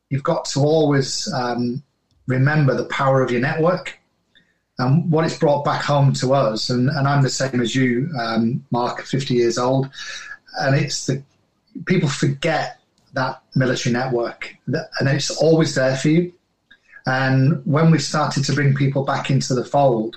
you've 0.09 0.23
got 0.23 0.45
to 0.45 0.59
always 0.59 1.31
um, 1.33 1.81
remember 2.27 2.75
the 2.75 2.85
power 2.85 3.23
of 3.23 3.31
your 3.31 3.41
network 3.41 3.97
and 4.79 5.11
what 5.11 5.25
it's 5.25 5.37
brought 5.37 5.63
back 5.63 5.83
home 5.83 6.13
to 6.13 6.33
us, 6.33 6.69
and, 6.69 6.89
and 6.89 7.07
I'm 7.07 7.23
the 7.23 7.29
same 7.29 7.61
as 7.61 7.75
you, 7.75 8.09
um, 8.19 8.65
Mark, 8.71 9.01
50 9.01 9.33
years 9.33 9.57
old, 9.57 9.89
and 10.59 10.75
it's 10.75 11.05
the 11.05 11.23
people 11.85 12.09
forget 12.09 12.79
that 13.13 13.41
military 13.55 13.93
network, 13.93 14.55
and 14.67 15.09
it's 15.09 15.29
always 15.29 15.75
there 15.75 15.95
for 15.95 16.09
you. 16.09 16.33
And 17.05 17.61
when 17.65 17.91
we 17.91 17.99
started 17.99 18.45
to 18.45 18.53
bring 18.53 18.73
people 18.73 19.03
back 19.03 19.29
into 19.29 19.53
the 19.53 19.65
fold, 19.65 20.15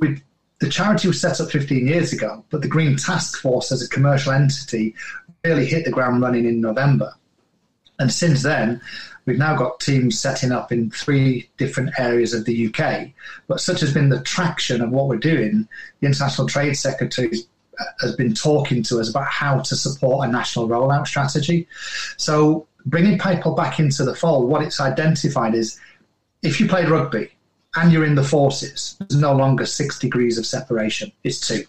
we 0.00 0.20
the 0.60 0.68
charity 0.68 1.08
was 1.08 1.20
set 1.20 1.40
up 1.40 1.50
15 1.50 1.88
years 1.88 2.12
ago, 2.12 2.44
but 2.50 2.62
the 2.62 2.68
Green 2.68 2.96
Task 2.96 3.40
Force 3.40 3.72
as 3.72 3.82
a 3.82 3.88
commercial 3.88 4.32
entity 4.32 4.94
really 5.44 5.66
hit 5.66 5.84
the 5.84 5.90
ground 5.90 6.22
running 6.22 6.46
in 6.46 6.60
November. 6.60 7.12
And 8.02 8.12
since 8.12 8.42
then, 8.42 8.80
we've 9.26 9.38
now 9.38 9.56
got 9.56 9.78
teams 9.78 10.18
setting 10.18 10.50
up 10.50 10.72
in 10.72 10.90
three 10.90 11.48
different 11.56 11.90
areas 11.98 12.34
of 12.34 12.44
the 12.44 12.66
UK. 12.66 13.10
But 13.46 13.60
such 13.60 13.78
has 13.80 13.94
been 13.94 14.08
the 14.08 14.20
traction 14.22 14.82
of 14.82 14.90
what 14.90 15.06
we're 15.06 15.18
doing, 15.18 15.68
the 16.00 16.08
International 16.08 16.48
Trade 16.48 16.74
Secretary 16.74 17.30
has 18.00 18.12
uh, 18.12 18.16
been 18.16 18.34
talking 18.34 18.82
to 18.82 18.98
us 18.98 19.08
about 19.08 19.26
how 19.26 19.60
to 19.60 19.76
support 19.76 20.28
a 20.28 20.32
national 20.32 20.68
rollout 20.68 21.06
strategy. 21.06 21.68
So 22.16 22.66
bringing 22.86 23.20
people 23.20 23.54
back 23.54 23.78
into 23.78 24.04
the 24.04 24.16
fold, 24.16 24.48
what 24.48 24.62
it's 24.62 24.80
identified 24.80 25.54
is 25.54 25.78
if 26.42 26.60
you 26.60 26.66
played 26.66 26.88
rugby 26.88 27.30
and 27.76 27.92
you're 27.92 28.04
in 28.04 28.16
the 28.16 28.24
forces, 28.24 28.96
there's 28.98 29.20
no 29.20 29.32
longer 29.32 29.64
six 29.64 29.96
degrees 29.96 30.38
of 30.38 30.44
separation, 30.44 31.12
it's 31.22 31.38
two. 31.38 31.62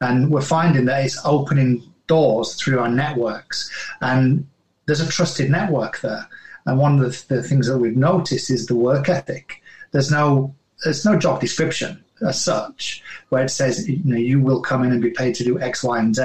And 0.00 0.30
we're 0.30 0.40
finding 0.40 0.86
that 0.86 1.04
it's 1.04 1.18
opening 1.22 1.82
doors 2.06 2.54
through 2.54 2.80
our 2.80 2.88
networks. 2.88 3.70
And 4.00 4.46
there's 4.90 5.00
a 5.00 5.08
trusted 5.08 5.48
network 5.48 6.00
there. 6.00 6.28
And 6.66 6.76
one 6.76 6.98
of 6.98 7.28
the, 7.28 7.44
things 7.44 7.68
that 7.68 7.78
we've 7.78 7.96
noticed 7.96 8.50
is 8.50 8.66
the 8.66 8.74
work 8.74 9.08
ethic. 9.08 9.62
There's 9.92 10.10
no 10.10 10.52
there's 10.82 11.04
no 11.04 11.16
job 11.16 11.40
description 11.40 12.02
as 12.26 12.42
such 12.42 13.02
where 13.28 13.44
it 13.44 13.50
says 13.50 13.88
you 13.88 14.00
know 14.04 14.16
you 14.16 14.40
will 14.40 14.60
come 14.60 14.82
in 14.82 14.90
and 14.90 15.00
be 15.00 15.10
paid 15.10 15.36
to 15.36 15.44
do 15.44 15.60
X, 15.60 15.84
Y, 15.84 15.96
and 15.96 16.14
Z. 16.14 16.22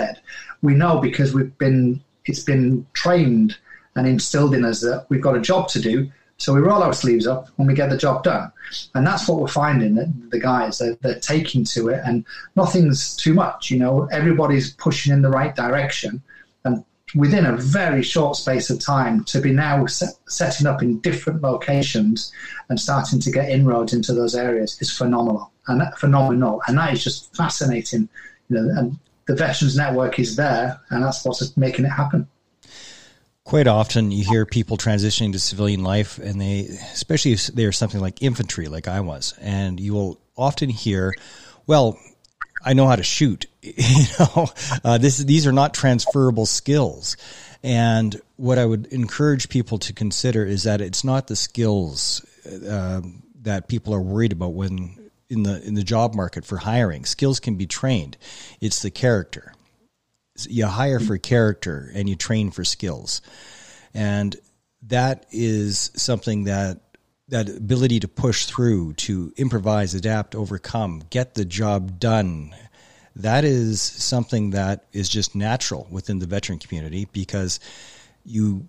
We 0.63 0.73
know 0.73 0.99
because 0.99 1.31
we've 1.31 1.55
been 1.59 2.03
it's 2.25 2.39
been 2.39 2.87
trained 2.93 3.55
and 3.95 4.07
instilled 4.07 4.55
in 4.55 4.65
us 4.65 4.81
that 4.81 5.05
we've 5.09 5.21
got 5.21 5.37
a 5.37 5.41
job 5.41 5.67
to 5.69 5.79
do. 5.79 6.11
So 6.37 6.51
we 6.53 6.59
roll 6.59 6.81
our 6.81 6.91
sleeves 6.91 7.27
up 7.27 7.49
and 7.59 7.67
we 7.67 7.75
get 7.75 7.91
the 7.91 7.97
job 7.97 8.23
done. 8.23 8.51
And 8.95 9.05
that's 9.05 9.27
what 9.27 9.39
we're 9.39 9.47
finding 9.47 9.93
that 9.95 10.11
the 10.31 10.39
guys, 10.39 10.79
they're, 10.79 10.95
they're 11.01 11.19
taking 11.19 11.63
to 11.75 11.89
it 11.89 12.01
and 12.03 12.25
nothing's 12.57 13.15
too 13.15 13.33
much. 13.33 13.71
You 13.71 13.79
know, 13.79 14.09
everybody's 14.11 14.73
pushing 14.73 15.13
in 15.13 15.21
the 15.21 15.29
right 15.29 15.55
direction. 15.55 16.21
Within 17.13 17.45
a 17.45 17.55
very 17.55 18.01
short 18.01 18.35
space 18.35 18.69
of 18.69 18.79
time 18.79 19.23
to 19.25 19.39
be 19.39 19.51
now 19.51 19.85
set, 19.85 20.09
setting 20.27 20.65
up 20.65 20.81
in 20.81 20.99
different 20.99 21.41
locations 21.41 22.31
and 22.69 22.79
starting 22.79 23.19
to 23.19 23.31
get 23.31 23.49
inroads 23.49 23.93
into 23.93 24.13
those 24.13 24.35
areas 24.35 24.81
is 24.81 24.91
phenomenal 24.91 25.51
and 25.67 25.81
phenomenal. 25.97 26.61
And 26.67 26.77
that 26.77 26.93
is 26.93 27.03
just 27.03 27.35
fascinating. 27.35 28.09
You 28.49 28.57
know, 28.57 28.79
and 28.79 28.99
the 29.27 29.35
Veterans 29.35 29.77
Network 29.77 30.17
is 30.19 30.35
there 30.35 30.79
and 30.89 31.03
that's 31.03 31.23
what's 31.23 31.55
making 31.55 31.85
it 31.85 31.89
happen 31.89 32.27
quite 33.45 33.67
often 33.67 34.11
you 34.11 34.25
hear 34.25 34.45
people 34.45 34.75
transitioning 34.75 35.31
to 35.31 35.39
civilian 35.39 35.83
life 35.83 36.17
and 36.17 36.41
they 36.41 36.61
especially 36.93 37.31
if 37.31 37.47
they're 37.47 37.71
something 37.71 38.01
like 38.01 38.21
infantry 38.21 38.67
like 38.67 38.87
i 38.87 38.99
was 38.99 39.33
and 39.39 39.79
you 39.79 39.93
will 39.93 40.19
often 40.35 40.67
hear 40.67 41.13
well 41.67 41.97
i 42.65 42.73
know 42.73 42.87
how 42.87 42.95
to 42.95 43.03
shoot 43.03 43.45
you 43.65 44.05
know? 44.19 44.47
Uh, 44.83 44.97
this 44.97 45.17
these 45.17 45.47
are 45.47 45.51
not 45.51 45.73
transferable 45.73 46.45
skills. 46.45 47.17
And 47.63 48.19
what 48.35 48.59
i 48.59 48.65
would 48.65 48.87
encourage 48.87 49.49
people 49.49 49.79
to 49.79 49.93
consider 49.93 50.45
is 50.45 50.63
that 50.63 50.81
it's 50.81 51.03
not 51.03 51.27
the 51.27 51.35
skills 51.35 52.23
uh, 52.69 53.01
that 53.41 53.67
people 53.67 53.93
are 53.93 54.01
worried 54.01 54.31
about 54.31 54.53
when 54.53 55.09
in 55.29 55.43
the 55.43 55.65
in 55.65 55.73
the 55.73 55.83
job 55.83 56.13
market 56.13 56.45
for 56.45 56.57
hiring. 56.57 57.05
Skills 57.05 57.39
can 57.39 57.55
be 57.55 57.65
trained. 57.65 58.17
It's 58.61 58.81
the 58.81 58.91
character. 58.91 59.53
You 60.47 60.67
hire 60.67 60.99
for 60.99 61.17
character 61.17 61.89
and 61.95 62.09
you 62.09 62.15
train 62.15 62.51
for 62.51 62.65
skills. 62.65 63.21
And 63.93 64.35
that 64.83 65.25
is 65.31 65.91
something 65.95 66.43
that 66.43 66.81
that 67.29 67.49
ability 67.49 67.99
to 68.01 68.07
push 68.07 68.45
through, 68.45 68.93
to 68.93 69.33
improvise, 69.37 69.93
adapt, 69.93 70.35
overcome, 70.35 71.03
get 71.09 71.33
the 71.33 71.45
job 71.45 71.99
done. 71.99 72.55
That 73.15 73.45
is 73.45 73.81
something 73.81 74.51
that 74.51 74.85
is 74.91 75.09
just 75.09 75.35
natural 75.35 75.87
within 75.89 76.19
the 76.19 76.27
veteran 76.27 76.59
community 76.59 77.07
because 77.11 77.59
you 78.23 78.67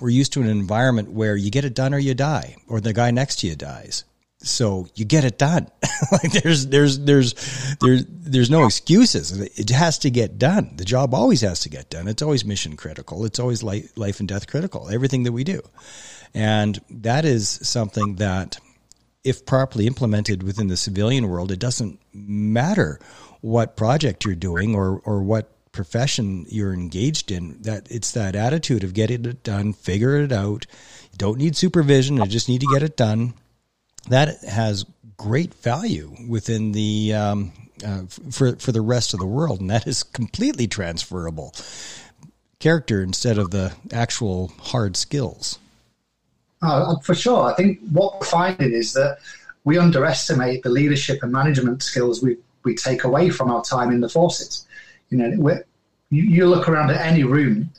we're 0.00 0.10
used 0.10 0.32
to 0.34 0.40
an 0.40 0.46
environment 0.46 1.10
where 1.10 1.34
you 1.34 1.50
get 1.50 1.64
it 1.64 1.74
done 1.74 1.92
or 1.92 1.98
you 1.98 2.14
die, 2.14 2.56
or 2.68 2.80
the 2.80 2.92
guy 2.92 3.10
next 3.10 3.40
to 3.40 3.48
you 3.48 3.56
dies 3.56 4.04
so 4.44 4.86
you 4.94 5.04
get 5.04 5.24
it 5.24 5.38
done. 5.38 5.68
like 6.12 6.30
there's 6.32 6.66
there's 6.66 6.98
there's 7.00 7.34
there's 7.80 8.04
there's 8.08 8.50
no 8.50 8.66
excuses. 8.66 9.38
It 9.40 9.70
has 9.70 9.98
to 10.00 10.10
get 10.10 10.38
done. 10.38 10.74
The 10.76 10.84
job 10.84 11.14
always 11.14 11.40
has 11.40 11.60
to 11.60 11.68
get 11.68 11.90
done. 11.90 12.08
It's 12.08 12.22
always 12.22 12.44
mission 12.44 12.76
critical. 12.76 13.24
It's 13.24 13.38
always 13.38 13.62
life, 13.62 13.90
life 13.96 14.20
and 14.20 14.28
death 14.28 14.46
critical. 14.46 14.88
Everything 14.90 15.24
that 15.24 15.32
we 15.32 15.44
do, 15.44 15.62
and 16.34 16.80
that 16.90 17.24
is 17.24 17.48
something 17.62 18.16
that, 18.16 18.58
if 19.24 19.46
properly 19.46 19.86
implemented 19.86 20.42
within 20.42 20.68
the 20.68 20.76
civilian 20.76 21.28
world, 21.28 21.50
it 21.50 21.58
doesn't 21.58 22.00
matter 22.12 23.00
what 23.40 23.76
project 23.76 24.24
you're 24.24 24.34
doing 24.34 24.74
or 24.74 25.00
or 25.04 25.22
what 25.22 25.50
profession 25.72 26.46
you're 26.48 26.74
engaged 26.74 27.30
in. 27.30 27.62
That 27.62 27.90
it's 27.90 28.12
that 28.12 28.36
attitude 28.36 28.84
of 28.84 28.94
getting 28.94 29.24
it 29.24 29.42
done, 29.42 29.72
figure 29.72 30.16
it 30.16 30.32
out. 30.32 30.66
You 31.12 31.18
don't 31.18 31.38
need 31.38 31.56
supervision. 31.56 32.18
You 32.18 32.26
just 32.26 32.48
need 32.48 32.60
to 32.60 32.68
get 32.72 32.82
it 32.82 32.96
done 32.96 33.34
that 34.08 34.42
has 34.42 34.84
great 35.16 35.54
value 35.54 36.14
within 36.28 36.72
the 36.72 37.14
um, 37.14 37.52
uh, 37.84 38.02
for 38.30 38.56
for 38.56 38.72
the 38.72 38.80
rest 38.80 39.14
of 39.14 39.20
the 39.20 39.26
world, 39.26 39.60
and 39.60 39.70
that 39.70 39.86
is 39.86 40.02
completely 40.02 40.66
transferable 40.66 41.54
character 42.58 43.02
instead 43.02 43.36
of 43.36 43.50
the 43.50 43.74
actual 43.92 44.48
hard 44.58 44.96
skills. 44.96 45.58
Uh, 46.62 46.96
for 47.00 47.14
sure, 47.14 47.44
I 47.44 47.54
think 47.54 47.80
what 47.90 48.20
we're 48.20 48.26
finding 48.26 48.72
is 48.72 48.94
that 48.94 49.18
we 49.64 49.76
underestimate 49.76 50.62
the 50.62 50.70
leadership 50.70 51.22
and 51.22 51.32
management 51.32 51.82
skills 51.82 52.22
we 52.22 52.36
we 52.64 52.74
take 52.74 53.04
away 53.04 53.30
from 53.30 53.50
our 53.50 53.62
time 53.62 53.90
in 53.90 54.00
the 54.00 54.08
forces. 54.08 54.66
You 55.10 55.18
know, 55.18 55.60
you, 56.10 56.22
you 56.22 56.46
look 56.46 56.68
around 56.68 56.90
at 56.90 57.00
any 57.00 57.24
room 57.24 57.70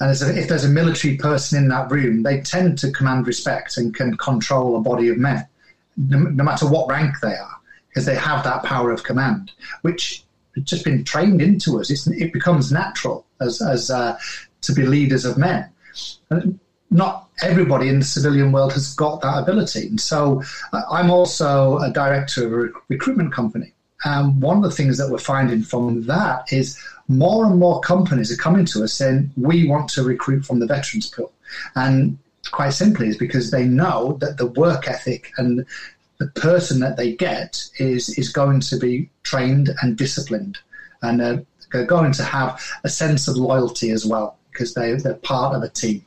and 0.00 0.10
if 0.10 0.48
there's 0.48 0.64
a 0.64 0.68
military 0.68 1.16
person 1.16 1.62
in 1.62 1.68
that 1.68 1.90
room, 1.90 2.22
they 2.22 2.40
tend 2.40 2.78
to 2.78 2.90
command 2.90 3.26
respect 3.26 3.76
and 3.76 3.94
can 3.94 4.16
control 4.16 4.76
a 4.76 4.80
body 4.80 5.08
of 5.08 5.18
men, 5.18 5.46
no, 6.08 6.18
no 6.18 6.44
matter 6.44 6.66
what 6.66 6.88
rank 6.88 7.14
they 7.20 7.34
are, 7.34 7.56
because 7.88 8.06
they 8.06 8.16
have 8.16 8.44
that 8.44 8.62
power 8.64 8.90
of 8.90 9.02
command, 9.02 9.52
which 9.82 10.24
has 10.54 10.64
just 10.64 10.84
been 10.84 11.04
trained 11.04 11.40
into 11.42 11.78
us. 11.80 11.90
It's, 11.90 12.06
it 12.06 12.32
becomes 12.32 12.72
natural 12.72 13.26
as, 13.40 13.60
as 13.60 13.90
uh, 13.90 14.18
to 14.62 14.72
be 14.72 14.86
leaders 14.86 15.24
of 15.24 15.38
men. 15.38 15.70
Not 16.90 17.28
everybody 17.42 17.88
in 17.88 18.00
the 18.00 18.04
civilian 18.04 18.52
world 18.52 18.72
has 18.72 18.94
got 18.94 19.20
that 19.22 19.38
ability. 19.38 19.86
And 19.86 20.00
so 20.00 20.42
uh, 20.72 20.82
I'm 20.90 21.10
also 21.10 21.78
a 21.78 21.90
director 21.92 22.46
of 22.46 22.52
a 22.52 22.56
rec- 22.56 22.72
recruitment 22.88 23.32
company. 23.32 23.72
And 24.04 24.40
one 24.40 24.56
of 24.56 24.62
the 24.62 24.70
things 24.70 24.98
that 24.98 25.10
we're 25.10 25.18
finding 25.18 25.62
from 25.62 26.06
that 26.06 26.52
is 26.52 26.82
more 27.08 27.46
and 27.46 27.58
more 27.58 27.80
companies 27.80 28.32
are 28.32 28.42
coming 28.42 28.64
to 28.66 28.82
us 28.82 28.94
saying, 28.94 29.30
we 29.36 29.68
want 29.68 29.88
to 29.90 30.02
recruit 30.02 30.44
from 30.44 30.58
the 30.58 30.66
veterans 30.66 31.08
pool. 31.10 31.32
And 31.74 32.18
quite 32.50 32.70
simply 32.70 33.08
is 33.08 33.16
because 33.16 33.50
they 33.50 33.64
know 33.64 34.18
that 34.20 34.36
the 34.36 34.46
work 34.46 34.88
ethic 34.88 35.32
and 35.36 35.64
the 36.18 36.26
person 36.28 36.80
that 36.80 36.96
they 36.96 37.12
get 37.12 37.68
is, 37.78 38.10
is 38.18 38.30
going 38.30 38.60
to 38.60 38.76
be 38.76 39.08
trained 39.22 39.70
and 39.82 39.96
disciplined. 39.96 40.58
And 41.02 41.22
uh, 41.22 41.38
they're 41.72 41.86
going 41.86 42.12
to 42.12 42.24
have 42.24 42.62
a 42.84 42.88
sense 42.88 43.26
of 43.28 43.36
loyalty 43.36 43.90
as 43.90 44.04
well 44.04 44.36
because 44.52 44.74
they, 44.74 44.92
they're 44.94 45.14
part 45.14 45.54
of 45.54 45.62
a 45.62 45.68
team. 45.68 46.04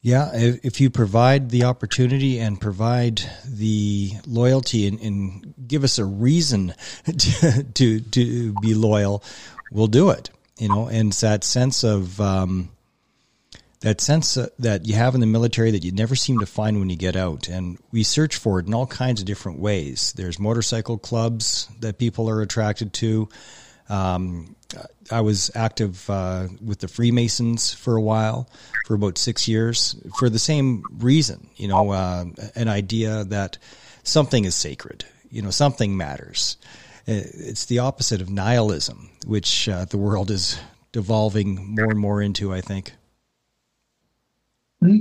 Yeah, 0.00 0.30
if 0.32 0.80
you 0.80 0.90
provide 0.90 1.50
the 1.50 1.64
opportunity 1.64 2.38
and 2.38 2.60
provide 2.60 3.20
the 3.44 4.12
loyalty 4.26 4.86
and, 4.86 5.00
and 5.00 5.54
give 5.66 5.82
us 5.82 5.98
a 5.98 6.04
reason 6.04 6.72
to, 7.04 7.64
to, 7.74 8.00
to 8.00 8.52
be 8.62 8.74
loyal, 8.74 9.24
we'll 9.72 9.88
do 9.88 10.10
it. 10.10 10.30
You 10.58 10.68
know, 10.68 10.88
and 10.88 11.08
it's 11.08 11.20
that 11.20 11.44
sense 11.44 11.84
of 11.84 12.20
um, 12.20 12.70
that 13.80 14.00
sense 14.00 14.34
that 14.58 14.86
you 14.86 14.94
have 14.94 15.14
in 15.14 15.20
the 15.20 15.26
military 15.26 15.70
that 15.70 15.84
you 15.84 15.92
never 15.92 16.16
seem 16.16 16.40
to 16.40 16.46
find 16.46 16.80
when 16.80 16.90
you 16.90 16.96
get 16.96 17.14
out. 17.14 17.48
And 17.48 17.78
we 17.92 18.02
search 18.02 18.36
for 18.36 18.58
it 18.58 18.66
in 18.66 18.74
all 18.74 18.86
kinds 18.86 19.20
of 19.20 19.26
different 19.26 19.60
ways. 19.60 20.12
There's 20.16 20.38
motorcycle 20.38 20.98
clubs 20.98 21.68
that 21.80 21.98
people 21.98 22.28
are 22.28 22.42
attracted 22.42 22.92
to. 22.94 23.28
Um, 23.88 24.56
I 25.10 25.20
was 25.22 25.50
active 25.54 26.08
uh, 26.10 26.48
with 26.62 26.80
the 26.80 26.88
Freemasons 26.88 27.72
for 27.72 27.96
a 27.96 28.02
while, 28.02 28.50
for 28.86 28.94
about 28.94 29.16
six 29.16 29.48
years, 29.48 29.96
for 30.18 30.28
the 30.28 30.38
same 30.38 30.82
reason. 30.98 31.48
You 31.56 31.68
know, 31.68 31.90
uh, 31.90 32.24
an 32.54 32.68
idea 32.68 33.24
that 33.24 33.58
something 34.02 34.44
is 34.44 34.54
sacred. 34.54 35.04
You 35.30 35.42
know, 35.42 35.50
something 35.50 35.96
matters. 35.96 36.58
Uh, 37.06 37.24
it's 37.32 37.66
the 37.66 37.78
opposite 37.78 38.20
of 38.20 38.28
nihilism, 38.28 39.08
which 39.26 39.68
uh, 39.68 39.86
the 39.86 39.98
world 39.98 40.30
is 40.30 40.58
devolving 40.92 41.74
more 41.74 41.90
and 41.90 41.98
more 41.98 42.20
into. 42.20 42.52
I 42.52 42.60
think. 42.60 42.92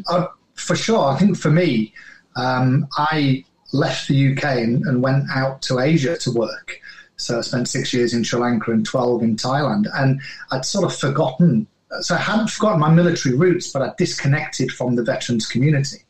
Uh, 0.08 0.28
for 0.56 0.76
sure, 0.76 1.06
I 1.06 1.18
think 1.18 1.38
for 1.38 1.52
me, 1.52 1.94
um, 2.36 2.88
I 2.98 3.46
left 3.74 4.08
the 4.08 4.34
UK 4.34 4.44
and, 4.44 4.84
and 4.86 5.02
went 5.02 5.26
out 5.34 5.62
to 5.64 5.80
Asia 5.80 6.18
to 6.18 6.32
work. 6.32 6.80
So 7.18 7.40
I 7.40 7.42
spent 7.42 7.68
six 7.68 7.94
years 7.94 8.14
in 8.14 8.24
Sri 8.24 8.40
Lanka 8.40 8.72
and 8.72 8.86
12 8.86 9.24
in 9.24 9.36
Thailand. 9.36 9.86
And 9.94 10.22
I'd 10.52 10.66
sort 10.66 10.86
of 10.86 10.96
forgotten, 10.96 11.68
so 12.02 12.16
I 12.16 12.20
hadn't 12.20 12.50
forgotten 12.50 12.80
my 12.80 12.92
military 12.92 13.36
roots, 13.36 13.72
but 13.72 13.82
I'd 13.82 13.98
disconnected 13.98 14.72
from 14.72 14.96
the 14.96 15.04
veterans 15.04 15.48
community. 15.48 16.04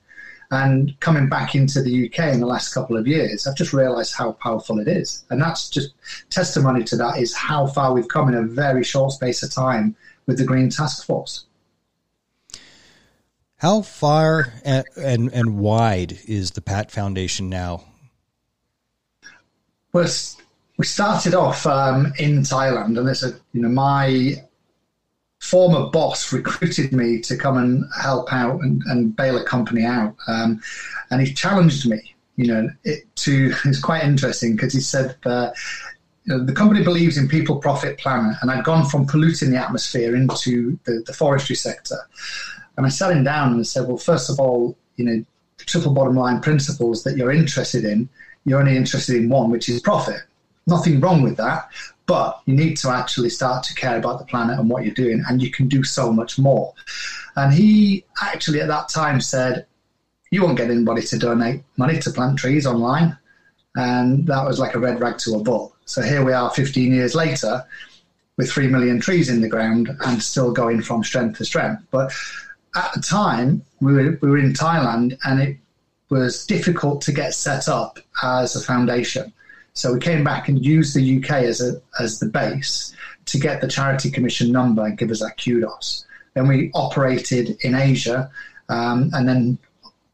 And 0.50 0.98
coming 1.02 1.28
back 1.28 1.56
into 1.56 1.82
the 1.82 2.08
UK 2.08 2.34
in 2.34 2.40
the 2.40 2.46
last 2.46 2.74
couple 2.74 2.96
of 2.96 3.06
years, 3.06 3.48
I've 3.48 3.58
just 3.58 3.74
realised 3.74 4.16
how 4.16 4.34
powerful 4.34 4.80
it 4.80 4.88
is. 4.88 5.26
And 5.30 5.42
that's 5.42 5.70
just 5.70 5.94
testimony 6.30 6.84
to 6.86 6.96
that 6.98 7.18
is 7.18 7.36
how 7.36 7.68
far 7.68 7.94
we've 7.94 8.08
come 8.08 8.30
in 8.30 8.36
a 8.36 8.44
very 8.44 8.84
short 8.84 9.12
space 9.12 9.44
of 9.44 9.54
time 9.54 9.96
with 10.26 10.38
the 10.38 10.46
Green 10.46 10.70
Task 10.70 11.06
Force. 11.06 11.47
How 13.58 13.82
far 13.82 14.54
and, 14.64 14.86
and, 14.96 15.34
and 15.34 15.58
wide 15.58 16.20
is 16.28 16.52
the 16.52 16.62
PATT 16.62 16.92
Foundation 16.92 17.50
now? 17.50 17.84
Well, 19.94 20.08
we 20.78 20.86
started 20.86 21.34
off 21.34 21.66
um, 21.66 22.14
in 22.20 22.42
Thailand, 22.42 22.98
and 22.98 23.08
there's 23.08 23.24
a 23.24 23.32
you 23.54 23.62
know 23.64 23.70
my 23.70 24.36
former 25.40 25.90
boss 25.90 26.32
recruited 26.32 26.94
me 26.94 27.20
to 27.22 27.36
come 27.36 27.58
and 27.58 27.84
help 28.00 28.32
out 28.32 28.62
and, 28.62 28.84
and 28.88 29.16
bail 29.16 29.38
a 29.38 29.44
company 29.44 29.84
out, 29.84 30.16
um, 30.28 30.62
and 31.10 31.26
he 31.26 31.34
challenged 31.34 31.90
me. 31.90 32.16
You 32.36 32.48
know, 32.48 32.70
it 32.84 33.04
to 33.16 33.54
it's 33.66 33.82
quite 33.82 34.04
interesting 34.04 34.56
because 34.56 34.74
he 34.74 34.82
said 34.82 35.16
that 35.24 35.56
you 36.26 36.38
know, 36.38 36.44
the 36.44 36.54
company 36.54 36.84
believes 36.84 37.18
in 37.18 37.28
people, 37.28 37.56
profit, 37.56 37.98
planet, 37.98 38.38
and 38.44 38.52
I'd 38.52 38.66
gone 38.66 38.86
from 38.88 39.08
polluting 39.08 39.50
the 39.50 39.58
atmosphere 39.58 40.16
into 40.16 40.78
the, 40.84 41.02
the 41.08 41.14
forestry 41.14 41.56
sector. 41.56 41.98
And 42.78 42.86
I 42.86 42.90
sat 42.90 43.12
him 43.12 43.24
down 43.24 43.54
and 43.54 43.66
said, 43.66 43.88
well, 43.88 43.98
first 43.98 44.30
of 44.30 44.40
all, 44.40 44.78
you 44.96 45.06
know, 45.06 45.26
triple 45.58 45.94
bottom 45.94 46.16
line 46.16 46.40
principles 46.40 47.04
that 47.04 47.18
you're 47.18 47.32
interested 47.32 47.84
in, 47.84 48.08
you're 48.46 48.60
only 48.60 48.78
interested 48.78 49.16
in 49.16 49.30
one, 49.30 49.50
which 49.50 49.68
is 49.68 49.82
profit. 49.82 50.22
Nothing 50.68 51.00
wrong 51.00 51.22
with 51.22 51.38
that, 51.38 51.70
but 52.06 52.42
you 52.46 52.56
need 52.56 52.78
to 52.78 52.90
actually 52.90 53.30
start 53.30 53.64
to 53.64 53.74
care 53.74 53.98
about 53.98 54.20
the 54.20 54.26
planet 54.26 54.60
and 54.60 54.70
what 54.70 54.86
you're 54.86 54.94
doing, 54.94 55.24
and 55.28 55.42
you 55.42 55.50
can 55.50 55.68
do 55.68 55.84
so 55.84 56.12
much 56.12 56.38
more. 56.38 56.74
And 57.36 57.54
he 57.54 58.06
actually 58.22 58.62
at 58.62 58.68
that 58.68 58.90
time 58.90 59.22
said, 59.22 59.66
You 60.32 60.44
won't 60.44 60.58
get 60.58 60.70
anybody 60.70 61.02
to 61.04 61.18
donate 61.18 61.64
money 61.78 62.00
to 62.00 62.12
plant 62.12 62.40
trees 62.40 62.66
online. 62.66 63.18
And 63.76 64.26
that 64.28 64.46
was 64.46 64.60
like 64.60 64.76
a 64.76 64.80
red 64.80 65.00
rag 65.00 65.18
to 65.20 65.36
a 65.36 65.44
bull. 65.44 65.76
So 65.86 66.02
here 66.02 66.24
we 66.24 66.34
are 66.34 66.50
15 66.50 66.92
years 66.92 67.16
later 67.16 67.64
with 68.38 68.52
3 68.52 68.68
million 68.68 69.00
trees 69.00 69.30
in 69.30 69.42
the 69.42 69.50
ground 69.50 69.90
and 70.06 70.22
still 70.22 70.52
going 70.52 70.82
from 70.82 71.04
strength 71.04 71.38
to 71.38 71.46
strength. 71.46 71.84
But 71.92 72.12
at 72.78 72.94
the 72.94 73.02
time, 73.02 73.64
we 73.82 73.94
were, 73.94 74.20
we 74.22 74.30
were 74.30 74.38
in 74.38 74.54
Thailand 74.54 75.18
and 75.26 75.42
it 75.42 75.58
was 76.10 76.46
difficult 76.46 77.02
to 77.02 77.12
get 77.12 77.34
set 77.34 77.68
up 77.68 78.00
as 78.24 78.56
a 78.56 78.62
foundation. 78.62 79.34
So 79.74 79.94
we 79.94 80.00
came 80.00 80.24
back 80.24 80.48
and 80.48 80.64
used 80.64 80.96
the 80.96 81.18
UK 81.18 81.32
as, 81.44 81.62
a, 81.62 81.82
as 82.00 82.20
the 82.20 82.28
base 82.28 82.96
to 83.26 83.40
get 83.40 83.62
the 83.62 83.68
Charity 83.68 84.10
Commission 84.10 84.52
number 84.52 84.86
and 84.86 84.98
give 84.98 85.12
us 85.12 85.20
that 85.20 85.38
kudos. 85.44 86.06
Then 86.34 86.48
we 86.48 86.72
operated 86.74 87.58
in 87.62 87.76
Asia 87.76 88.32
um, 88.70 89.10
and 89.14 89.28
then 89.28 89.58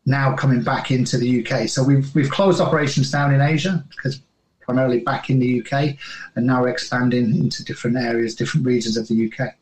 now 0.06 0.36
coming 0.36 0.62
back 0.64 0.92
into 0.92 1.18
the 1.18 1.46
UK. 1.46 1.70
So 1.70 1.84
we've, 1.84 2.14
we've 2.16 2.30
closed 2.30 2.60
operations 2.60 3.12
down 3.12 3.34
in 3.34 3.42
Asia 3.42 3.84
because 3.90 4.20
primarily 4.62 5.00
back 5.00 5.30
in 5.30 5.40
the 5.40 5.62
UK 5.62 5.96
and 6.36 6.46
now 6.46 6.62
we're 6.62 6.70
expanding 6.70 7.36
into 7.38 7.64
different 7.64 7.98
areas, 7.98 8.36
different 8.36 8.66
regions 8.66 8.98
of 8.98 9.08
the 9.08 9.32
UK. 9.32 9.56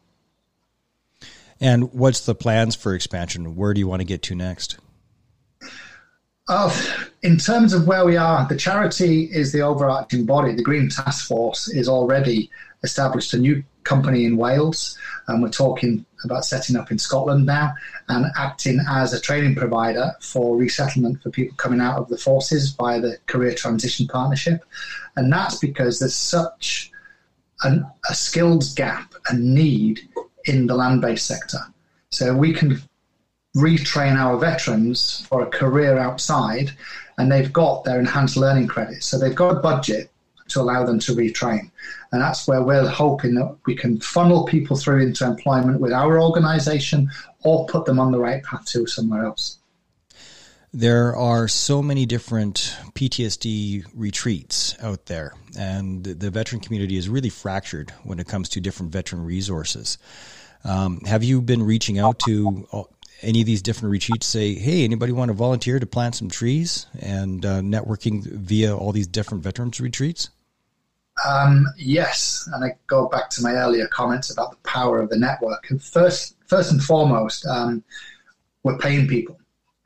And 1.61 1.93
what's 1.93 2.25
the 2.25 2.33
plans 2.33 2.75
for 2.75 2.95
expansion? 2.95 3.55
Where 3.55 3.73
do 3.73 3.79
you 3.79 3.87
want 3.87 4.01
to 4.01 4.05
get 4.05 4.23
to 4.23 4.35
next? 4.35 4.79
Uh, 6.49 6.75
in 7.21 7.37
terms 7.37 7.71
of 7.71 7.87
where 7.87 8.03
we 8.03 8.17
are, 8.17 8.47
the 8.47 8.57
charity 8.57 9.25
is 9.25 9.53
the 9.53 9.61
overarching 9.61 10.25
body. 10.25 10.53
The 10.53 10.63
Green 10.63 10.89
Task 10.89 11.27
Force 11.27 11.69
is 11.69 11.87
already 11.87 12.49
established 12.83 13.33
a 13.35 13.37
new 13.37 13.63
company 13.83 14.25
in 14.25 14.37
Wales, 14.37 14.97
and 15.27 15.41
we're 15.41 15.49
talking 15.49 16.03
about 16.23 16.45
setting 16.45 16.75
up 16.75 16.91
in 16.91 16.97
Scotland 16.97 17.45
now 17.45 17.73
and 18.09 18.25
acting 18.37 18.79
as 18.89 19.13
a 19.13 19.21
training 19.21 19.55
provider 19.55 20.11
for 20.19 20.57
resettlement 20.57 21.21
for 21.21 21.29
people 21.29 21.55
coming 21.57 21.79
out 21.79 21.97
of 21.97 22.09
the 22.09 22.17
forces 22.17 22.71
via 22.71 22.99
the 22.99 23.17
Career 23.27 23.53
Transition 23.53 24.07
Partnership. 24.07 24.65
And 25.15 25.31
that's 25.31 25.59
because 25.59 25.99
there's 25.99 26.15
such 26.15 26.91
an, 27.63 27.85
a 28.09 28.15
skills 28.15 28.73
gap 28.73 29.13
and 29.29 29.53
need 29.53 30.09
in 30.45 30.67
the 30.67 30.75
land 30.75 31.01
based 31.01 31.25
sector. 31.25 31.59
So 32.11 32.35
we 32.35 32.53
can 32.53 32.81
retrain 33.55 34.15
our 34.15 34.37
veterans 34.37 35.25
for 35.27 35.41
a 35.41 35.49
career 35.49 35.97
outside, 35.97 36.71
and 37.17 37.31
they've 37.31 37.51
got 37.51 37.83
their 37.83 37.99
enhanced 37.99 38.37
learning 38.37 38.67
credits. 38.67 39.05
So 39.07 39.17
they've 39.17 39.35
got 39.35 39.57
a 39.57 39.59
budget 39.59 40.09
to 40.49 40.61
allow 40.61 40.85
them 40.85 40.99
to 40.99 41.13
retrain. 41.13 41.71
And 42.11 42.21
that's 42.21 42.47
where 42.47 42.61
we're 42.61 42.87
hoping 42.87 43.35
that 43.35 43.57
we 43.65 43.75
can 43.75 43.99
funnel 44.01 44.45
people 44.45 44.75
through 44.75 45.03
into 45.03 45.25
employment 45.25 45.79
with 45.79 45.93
our 45.93 46.21
organization 46.21 47.09
or 47.43 47.65
put 47.67 47.85
them 47.85 47.99
on 47.99 48.11
the 48.11 48.19
right 48.19 48.43
path 48.43 48.65
to 48.65 48.85
somewhere 48.85 49.25
else. 49.25 49.59
There 50.73 51.13
are 51.17 51.49
so 51.49 51.81
many 51.81 52.05
different 52.05 52.77
PTSD 52.93 53.85
retreats 53.93 54.73
out 54.81 55.05
there, 55.07 55.33
and 55.57 56.01
the 56.01 56.31
veteran 56.31 56.61
community 56.61 56.95
is 56.95 57.09
really 57.09 57.29
fractured 57.29 57.91
when 58.03 58.19
it 58.19 58.27
comes 58.27 58.47
to 58.49 58.61
different 58.61 58.93
veteran 58.93 59.25
resources. 59.25 59.97
Um, 60.63 61.01
have 61.01 61.25
you 61.25 61.41
been 61.41 61.61
reaching 61.61 61.99
out 61.99 62.19
to 62.19 62.87
any 63.21 63.41
of 63.41 63.47
these 63.47 63.61
different 63.61 63.91
retreats? 63.91 64.27
Say, 64.27 64.53
hey, 64.53 64.85
anybody 64.85 65.11
want 65.11 65.27
to 65.27 65.33
volunteer 65.33 65.77
to 65.77 65.85
plant 65.85 66.15
some 66.15 66.29
trees 66.29 66.85
and 67.01 67.45
uh, 67.45 67.59
networking 67.59 68.23
via 68.23 68.73
all 68.73 68.93
these 68.93 69.07
different 69.07 69.43
veterans 69.43 69.81
retreats? 69.81 70.29
Um, 71.27 71.65
yes, 71.75 72.47
and 72.53 72.63
I 72.63 72.77
go 72.87 73.09
back 73.09 73.29
to 73.31 73.43
my 73.43 73.55
earlier 73.55 73.89
comments 73.89 74.31
about 74.31 74.51
the 74.51 74.69
power 74.69 75.01
of 75.01 75.09
the 75.09 75.17
network. 75.17 75.67
First, 75.81 76.37
first 76.47 76.71
and 76.71 76.81
foremost, 76.81 77.45
um, 77.45 77.83
we're 78.63 78.77
paying 78.77 79.09
people 79.09 79.37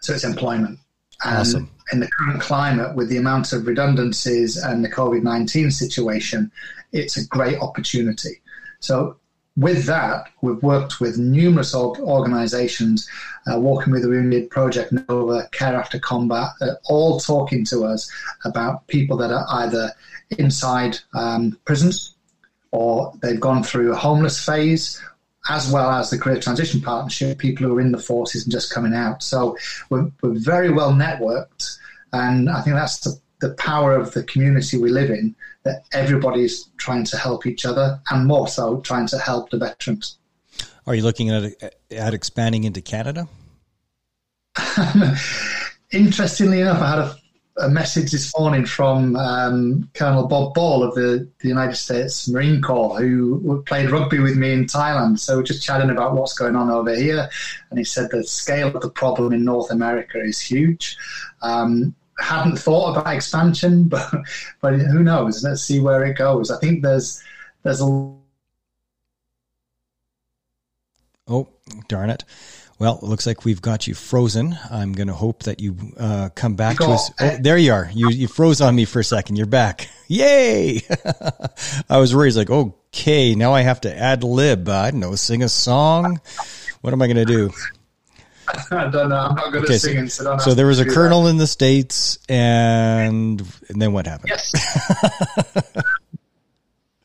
so 0.05 0.13
it's 0.13 0.23
employment. 0.23 0.79
And 1.23 1.39
awesome. 1.39 1.71
in 1.91 1.99
the 1.99 2.09
current 2.19 2.41
climate, 2.41 2.95
with 2.95 3.09
the 3.09 3.17
amount 3.17 3.53
of 3.53 3.65
redundancies 3.65 4.57
and 4.57 4.83
the 4.83 4.89
COVID 4.89 5.23
19 5.23 5.71
situation, 5.71 6.51
it's 6.91 7.17
a 7.17 7.25
great 7.27 7.57
opportunity. 7.59 8.41
So, 8.79 9.17
with 9.57 9.85
that, 9.85 10.25
we've 10.41 10.61
worked 10.61 10.99
with 10.99 11.17
numerous 11.17 11.73
organizations, 11.73 13.09
uh, 13.49 13.57
Walking 13.57 13.93
with 13.93 14.01
the 14.01 14.09
Wounded, 14.09 14.49
Project 14.49 14.91
Nova, 14.91 15.47
Care 15.53 15.75
After 15.75 15.97
Combat, 15.97 16.49
uh, 16.59 16.73
all 16.89 17.19
talking 17.21 17.63
to 17.65 17.85
us 17.85 18.11
about 18.43 18.85
people 18.87 19.15
that 19.17 19.31
are 19.31 19.45
either 19.49 19.93
inside 20.37 20.99
um, 21.13 21.57
prisons 21.63 22.15
or 22.71 23.13
they've 23.21 23.39
gone 23.39 23.63
through 23.63 23.93
a 23.93 23.95
homeless 23.95 24.43
phase 24.43 25.01
as 25.49 25.71
well 25.71 25.91
as 25.91 26.09
the 26.09 26.17
Career 26.17 26.39
Transition 26.39 26.81
Partnership, 26.81 27.37
people 27.37 27.65
who 27.65 27.77
are 27.77 27.81
in 27.81 27.91
the 27.91 27.99
forces 27.99 28.43
and 28.43 28.51
just 28.51 28.73
coming 28.73 28.93
out. 28.93 29.21
So 29.21 29.57
we're, 29.89 30.11
we're 30.21 30.39
very 30.39 30.71
well 30.71 30.91
networked, 30.91 31.77
and 32.13 32.49
I 32.49 32.61
think 32.61 32.75
that's 32.75 32.99
the, 32.99 33.19
the 33.41 33.53
power 33.55 33.95
of 33.95 34.13
the 34.13 34.23
community 34.23 34.77
we 34.77 34.89
live 34.89 35.09
in, 35.09 35.35
that 35.63 35.85
everybody's 35.93 36.69
trying 36.77 37.05
to 37.05 37.17
help 37.17 37.45
each 37.45 37.65
other, 37.65 37.99
and 38.09 38.27
more 38.27 38.47
so 38.47 38.79
trying 38.81 39.07
to 39.07 39.19
help 39.19 39.49
the 39.49 39.57
veterans. 39.57 40.17
Are 40.87 40.95
you 40.95 41.03
looking 41.03 41.29
at, 41.29 41.75
at 41.91 42.13
expanding 42.13 42.63
into 42.63 42.81
Canada? 42.81 43.27
Interestingly 45.91 46.61
enough, 46.61 46.81
I 46.81 46.89
had 46.89 46.99
a 46.99 47.17
a 47.57 47.69
message 47.69 48.11
this 48.11 48.37
morning 48.37 48.65
from 48.65 49.15
um, 49.15 49.89
Colonel 49.93 50.27
Bob 50.27 50.53
Ball 50.53 50.83
of 50.83 50.93
the, 50.93 51.27
the, 51.39 51.47
United 51.47 51.75
States 51.75 52.27
Marine 52.27 52.61
Corps, 52.61 52.99
who 52.99 53.63
played 53.65 53.89
rugby 53.91 54.19
with 54.19 54.35
me 54.35 54.51
in 54.51 54.65
Thailand. 54.65 55.19
So 55.19 55.37
we're 55.37 55.43
just 55.43 55.63
chatting 55.63 55.89
about 55.89 56.15
what's 56.15 56.33
going 56.33 56.55
on 56.55 56.69
over 56.69 56.93
here, 56.93 57.29
and 57.69 57.79
he 57.79 57.85
said 57.85 58.11
the 58.11 58.23
scale 58.25 58.75
of 58.75 58.81
the 58.81 58.89
problem 58.89 59.31
in 59.31 59.45
North 59.45 59.71
America 59.71 60.19
is 60.21 60.41
huge. 60.41 60.97
Um, 61.41 61.95
hadn't 62.19 62.57
thought 62.57 62.97
about 62.97 63.15
expansion, 63.15 63.83
but 63.87 64.13
but 64.61 64.73
who 64.73 65.03
knows? 65.03 65.43
Let's 65.43 65.61
see 65.61 65.79
where 65.79 66.03
it 66.03 66.17
goes. 66.17 66.51
I 66.51 66.59
think 66.59 66.83
there's 66.83 67.23
there's 67.63 67.81
a. 67.81 68.15
Oh, 71.27 71.47
darn 71.87 72.09
it. 72.09 72.23
Well, 72.77 72.99
it 73.01 73.03
looks 73.03 73.25
like 73.25 73.45
we've 73.45 73.61
got 73.61 73.87
you 73.87 73.93
frozen. 73.93 74.57
I'm 74.69 74.91
going 74.91 75.07
to 75.07 75.13
hope 75.13 75.43
that 75.43 75.61
you 75.61 75.77
uh, 75.97 76.29
come 76.35 76.55
back 76.55 76.77
to 76.77 76.87
us. 76.87 77.09
Oh, 77.21 77.37
there 77.39 77.57
you 77.57 77.71
are. 77.71 77.89
You 77.93 78.09
you 78.09 78.27
froze 78.27 78.59
on 78.59 78.75
me 78.75 78.83
for 78.83 78.99
a 78.99 79.03
second. 79.03 79.37
You're 79.37 79.45
back. 79.45 79.87
Yay! 80.07 80.81
I 81.89 81.97
was 81.97 82.13
worried. 82.13 82.35
Like, 82.35 82.49
okay, 82.49 83.33
now 83.33 83.53
I 83.53 83.61
have 83.61 83.81
to 83.81 83.97
ad 83.97 84.25
lib. 84.25 84.67
I 84.67 84.91
don't 84.91 84.99
know, 84.99 85.15
sing 85.15 85.41
a 85.41 85.49
song. 85.49 86.19
What 86.81 86.91
am 86.91 87.01
I 87.01 87.07
going 87.07 87.17
to 87.17 87.25
do? 87.25 87.49
I 88.71 88.89
don't 88.89 89.09
know. 89.09 89.15
I'm 89.15 89.35
not 89.35 89.51
good 89.53 89.63
okay, 89.63 89.75
at 89.75 89.81
singing, 89.81 90.07
so, 90.09 90.23
so, 90.23 90.37
so 90.37 90.53
there 90.53 90.67
was 90.67 90.79
a 90.79 90.85
colonel 90.85 91.23
that. 91.23 91.29
in 91.29 91.37
the 91.37 91.47
states, 91.47 92.19
and 92.29 93.41
and 93.69 93.81
then 93.81 93.93
what 93.93 94.05
happened? 94.05 94.29
Yes. 94.29 94.53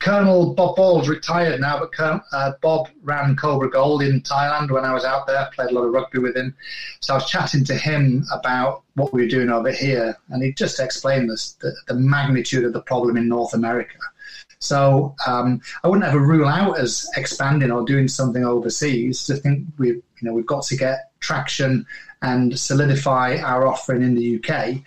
Colonel 0.00 0.54
Bob 0.54 0.76
Ball's 0.76 1.08
retired 1.08 1.60
now, 1.60 1.78
but 1.78 2.24
uh, 2.32 2.52
Bob 2.62 2.88
ran 3.02 3.36
Cobra 3.36 3.70
Gold 3.70 4.02
in 4.02 4.22
Thailand 4.22 4.70
when 4.70 4.84
I 4.84 4.94
was 4.94 5.04
out 5.04 5.26
there. 5.26 5.48
Played 5.54 5.70
a 5.70 5.74
lot 5.74 5.84
of 5.84 5.92
rugby 5.92 6.18
with 6.18 6.36
him, 6.36 6.54
so 7.00 7.14
I 7.14 7.16
was 7.18 7.28
chatting 7.28 7.64
to 7.64 7.74
him 7.74 8.24
about 8.32 8.82
what 8.94 9.12
we 9.12 9.22
were 9.22 9.28
doing 9.28 9.50
over 9.50 9.70
here, 9.70 10.16
and 10.30 10.42
he 10.42 10.54
just 10.54 10.80
explained 10.80 11.28
this 11.28 11.52
the, 11.60 11.74
the 11.86 11.94
magnitude 11.94 12.64
of 12.64 12.72
the 12.72 12.80
problem 12.82 13.18
in 13.18 13.28
North 13.28 13.52
America. 13.52 13.98
So 14.58 15.14
um, 15.26 15.60
I 15.84 15.88
wouldn't 15.88 16.06
ever 16.06 16.20
rule 16.20 16.48
out 16.48 16.78
as 16.78 17.08
expanding 17.16 17.70
or 17.70 17.84
doing 17.84 18.08
something 18.08 18.44
overseas. 18.44 19.30
I 19.30 19.36
think 19.36 19.66
we, 19.78 19.88
you 19.88 20.02
know, 20.22 20.32
we've 20.32 20.46
got 20.46 20.64
to 20.64 20.76
get 20.76 21.09
traction 21.20 21.86
and 22.22 22.58
solidify 22.58 23.38
our 23.38 23.66
offering 23.66 24.02
in 24.02 24.14
the 24.14 24.36
UK. 24.36 24.82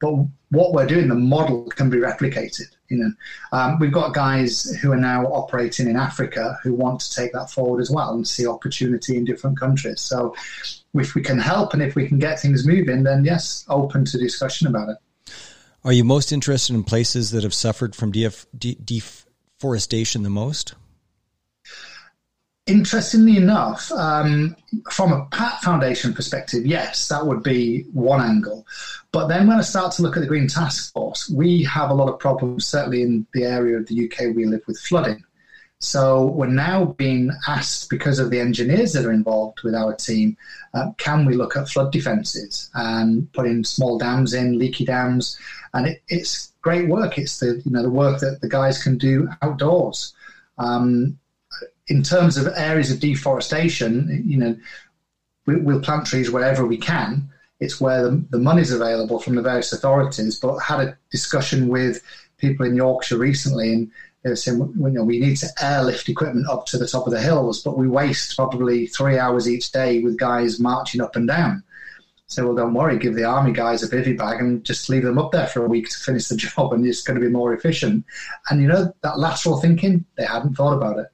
But 0.00 0.14
what 0.50 0.72
we're 0.72 0.86
doing, 0.86 1.08
the 1.08 1.14
model 1.14 1.64
can 1.70 1.90
be 1.90 1.98
replicated. 1.98 2.68
You 2.88 2.98
know, 2.98 3.10
um, 3.52 3.78
we've 3.80 3.92
got 3.92 4.14
guys 4.14 4.70
who 4.80 4.92
are 4.92 4.96
now 4.96 5.26
operating 5.26 5.88
in 5.88 5.96
Africa 5.96 6.56
who 6.62 6.72
want 6.72 7.00
to 7.00 7.14
take 7.14 7.32
that 7.32 7.50
forward 7.50 7.80
as 7.80 7.90
well 7.90 8.14
and 8.14 8.26
see 8.26 8.46
opportunity 8.46 9.16
in 9.16 9.24
different 9.24 9.58
countries. 9.58 10.00
So, 10.00 10.36
if 10.94 11.14
we 11.14 11.22
can 11.22 11.38
help 11.38 11.74
and 11.74 11.82
if 11.82 11.96
we 11.96 12.06
can 12.06 12.18
get 12.18 12.40
things 12.40 12.66
moving, 12.66 13.02
then 13.02 13.24
yes, 13.24 13.64
open 13.68 14.04
to 14.04 14.18
discussion 14.18 14.68
about 14.68 14.90
it. 14.90 14.96
Are 15.84 15.92
you 15.92 16.04
most 16.04 16.32
interested 16.32 16.74
in 16.74 16.84
places 16.84 17.32
that 17.32 17.42
have 17.42 17.54
suffered 17.54 17.94
from 17.94 18.12
de- 18.12 18.30
deforestation 18.58 20.22
the 20.22 20.30
most? 20.30 20.74
Interestingly 22.66 23.36
enough, 23.36 23.92
um, 23.92 24.56
from 24.90 25.12
a 25.12 25.24
PATT 25.26 25.62
Foundation 25.62 26.12
perspective, 26.12 26.66
yes, 26.66 27.06
that 27.08 27.24
would 27.24 27.44
be 27.44 27.82
one 27.92 28.20
angle. 28.20 28.66
But 29.12 29.28
then 29.28 29.46
when 29.46 29.58
I 29.58 29.62
start 29.62 29.92
to 29.92 30.02
look 30.02 30.16
at 30.16 30.20
the 30.20 30.26
Green 30.26 30.48
Task 30.48 30.92
Force, 30.92 31.30
we 31.30 31.62
have 31.62 31.90
a 31.90 31.94
lot 31.94 32.08
of 32.08 32.18
problems, 32.18 32.66
certainly 32.66 33.02
in 33.02 33.24
the 33.32 33.44
area 33.44 33.76
of 33.76 33.86
the 33.86 34.06
UK 34.06 34.34
we 34.34 34.46
live 34.46 34.62
with 34.66 34.80
flooding. 34.80 35.22
So 35.78 36.26
we're 36.26 36.46
now 36.46 36.86
being 36.86 37.30
asked, 37.46 37.88
because 37.88 38.18
of 38.18 38.30
the 38.30 38.40
engineers 38.40 38.92
that 38.94 39.04
are 39.04 39.12
involved 39.12 39.60
with 39.62 39.74
our 39.74 39.94
team, 39.94 40.36
uh, 40.74 40.90
can 40.96 41.24
we 41.24 41.34
look 41.34 41.56
at 41.56 41.68
flood 41.68 41.92
defences 41.92 42.70
and 42.74 43.30
putting 43.32 43.62
small 43.62 43.96
dams 43.96 44.34
in, 44.34 44.58
leaky 44.58 44.84
dams, 44.84 45.38
and 45.74 45.86
it, 45.86 46.02
it's 46.08 46.52
great 46.62 46.88
work. 46.88 47.16
It's 47.18 47.38
the 47.38 47.62
you 47.64 47.70
know 47.70 47.82
the 47.82 47.90
work 47.90 48.18
that 48.20 48.40
the 48.40 48.48
guys 48.48 48.82
can 48.82 48.98
do 48.98 49.28
outdoors. 49.42 50.14
Um, 50.58 51.18
in 51.88 52.02
terms 52.02 52.36
of 52.36 52.52
areas 52.56 52.90
of 52.90 53.00
deforestation, 53.00 54.22
you 54.26 54.36
know, 54.36 54.56
we, 55.46 55.56
will 55.56 55.80
plant 55.80 56.06
trees 56.06 56.30
wherever 56.30 56.66
we 56.66 56.76
can. 56.76 57.28
It's 57.60 57.80
where 57.80 58.02
the, 58.02 58.24
the 58.30 58.38
money's 58.38 58.72
available 58.72 59.20
from 59.20 59.36
the 59.36 59.42
various 59.42 59.72
authorities. 59.72 60.38
But 60.38 60.56
I 60.56 60.64
had 60.64 60.80
a 60.80 60.98
discussion 61.10 61.68
with 61.68 62.02
people 62.38 62.66
in 62.66 62.76
Yorkshire 62.76 63.18
recently, 63.18 63.72
and 63.72 63.90
they 64.22 64.30
were 64.30 64.36
saying, 64.36 64.58
you 64.58 64.90
know, 64.90 65.04
we 65.04 65.20
need 65.20 65.36
to 65.38 65.48
airlift 65.60 66.08
equipment 66.08 66.48
up 66.48 66.66
to 66.66 66.78
the 66.78 66.88
top 66.88 67.06
of 67.06 67.12
the 67.12 67.20
hills, 67.20 67.62
but 67.62 67.78
we 67.78 67.88
waste 67.88 68.36
probably 68.36 68.86
three 68.86 69.18
hours 69.18 69.48
each 69.48 69.70
day 69.72 70.02
with 70.02 70.18
guys 70.18 70.60
marching 70.60 71.00
up 71.00 71.16
and 71.16 71.28
down. 71.28 71.62
So, 72.28 72.44
well, 72.44 72.56
don't 72.56 72.74
worry, 72.74 72.98
give 72.98 73.14
the 73.14 73.24
army 73.24 73.52
guys 73.52 73.84
a 73.84 73.88
bivy 73.88 74.18
bag 74.18 74.40
and 74.40 74.64
just 74.64 74.88
leave 74.88 75.04
them 75.04 75.18
up 75.18 75.30
there 75.30 75.46
for 75.46 75.64
a 75.64 75.68
week 75.68 75.88
to 75.88 75.98
finish 75.98 76.26
the 76.26 76.36
job, 76.36 76.72
and 76.72 76.84
it's 76.84 77.02
going 77.02 77.18
to 77.18 77.24
be 77.24 77.32
more 77.32 77.54
efficient. 77.54 78.04
And 78.50 78.60
you 78.60 78.66
know, 78.66 78.92
that 79.02 79.18
lateral 79.18 79.60
thinking, 79.60 80.04
they 80.16 80.26
hadn't 80.26 80.54
thought 80.54 80.76
about 80.76 80.98
it. 80.98 81.06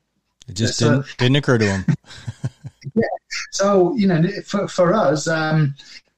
It 0.49 0.55
just 0.55 0.79
so, 0.79 0.91
didn't, 0.91 1.19
didn't 1.19 1.37
occur 1.37 1.59
to 1.59 1.65
him. 1.65 1.85
yeah. 2.95 3.05
So, 3.51 3.95
you 3.97 4.07
know, 4.07 4.23
for, 4.45 4.69
for 4.69 4.93
us, 4.93 5.29
um, 5.29 5.75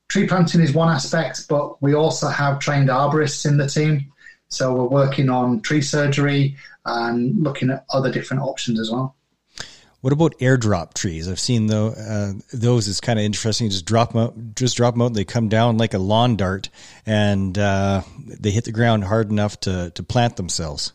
tree 0.09 0.27
planting 0.27 0.61
is 0.61 0.73
one 0.73 0.89
aspect, 0.89 1.49
but 1.49 1.81
we 1.83 1.95
also 1.95 2.29
have 2.29 2.59
trained 2.59 2.89
arborists 2.89 3.47
in 3.47 3.57
the 3.57 3.69
team. 3.69 4.13
So 4.49 4.73
we're 4.73 4.85
working 4.85 5.31
on 5.31 5.61
tree 5.61 5.83
surgery 5.83 6.57
and 6.85 7.43
looking 7.43 7.71
at 7.71 7.85
other 7.91 8.13
different 8.13 8.43
options 8.43 8.79
as 8.79 8.91
well. 8.91 9.17
What 10.01 10.13
about 10.13 10.39
airdrop 10.39 10.93
trees? 10.93 11.29
I've 11.29 11.41
seen 11.41 11.67
though 11.67 11.89
uh, 11.89 12.35
those 12.53 12.89
is 12.89 13.01
kind 13.01 13.19
of 13.19 13.25
interesting. 13.25 13.71
Just 13.71 13.87
drop 13.87 14.13
them 14.13 14.21
out, 14.21 14.55
just 14.55 14.77
drop 14.77 14.93
them 14.93 15.01
out. 15.01 15.07
And 15.07 15.17
they 15.17 15.25
come 15.25 15.49
down 15.49 15.79
like 15.79 15.95
a 15.95 15.99
lawn 15.99 16.37
dart, 16.37 16.69
and 17.07 17.57
uh, 17.57 18.03
they 18.19 18.51
hit 18.51 18.65
the 18.65 18.73
ground 18.73 19.05
hard 19.05 19.31
enough 19.31 19.59
to 19.61 19.93
to 19.95 20.03
plant 20.03 20.37
themselves 20.37 20.93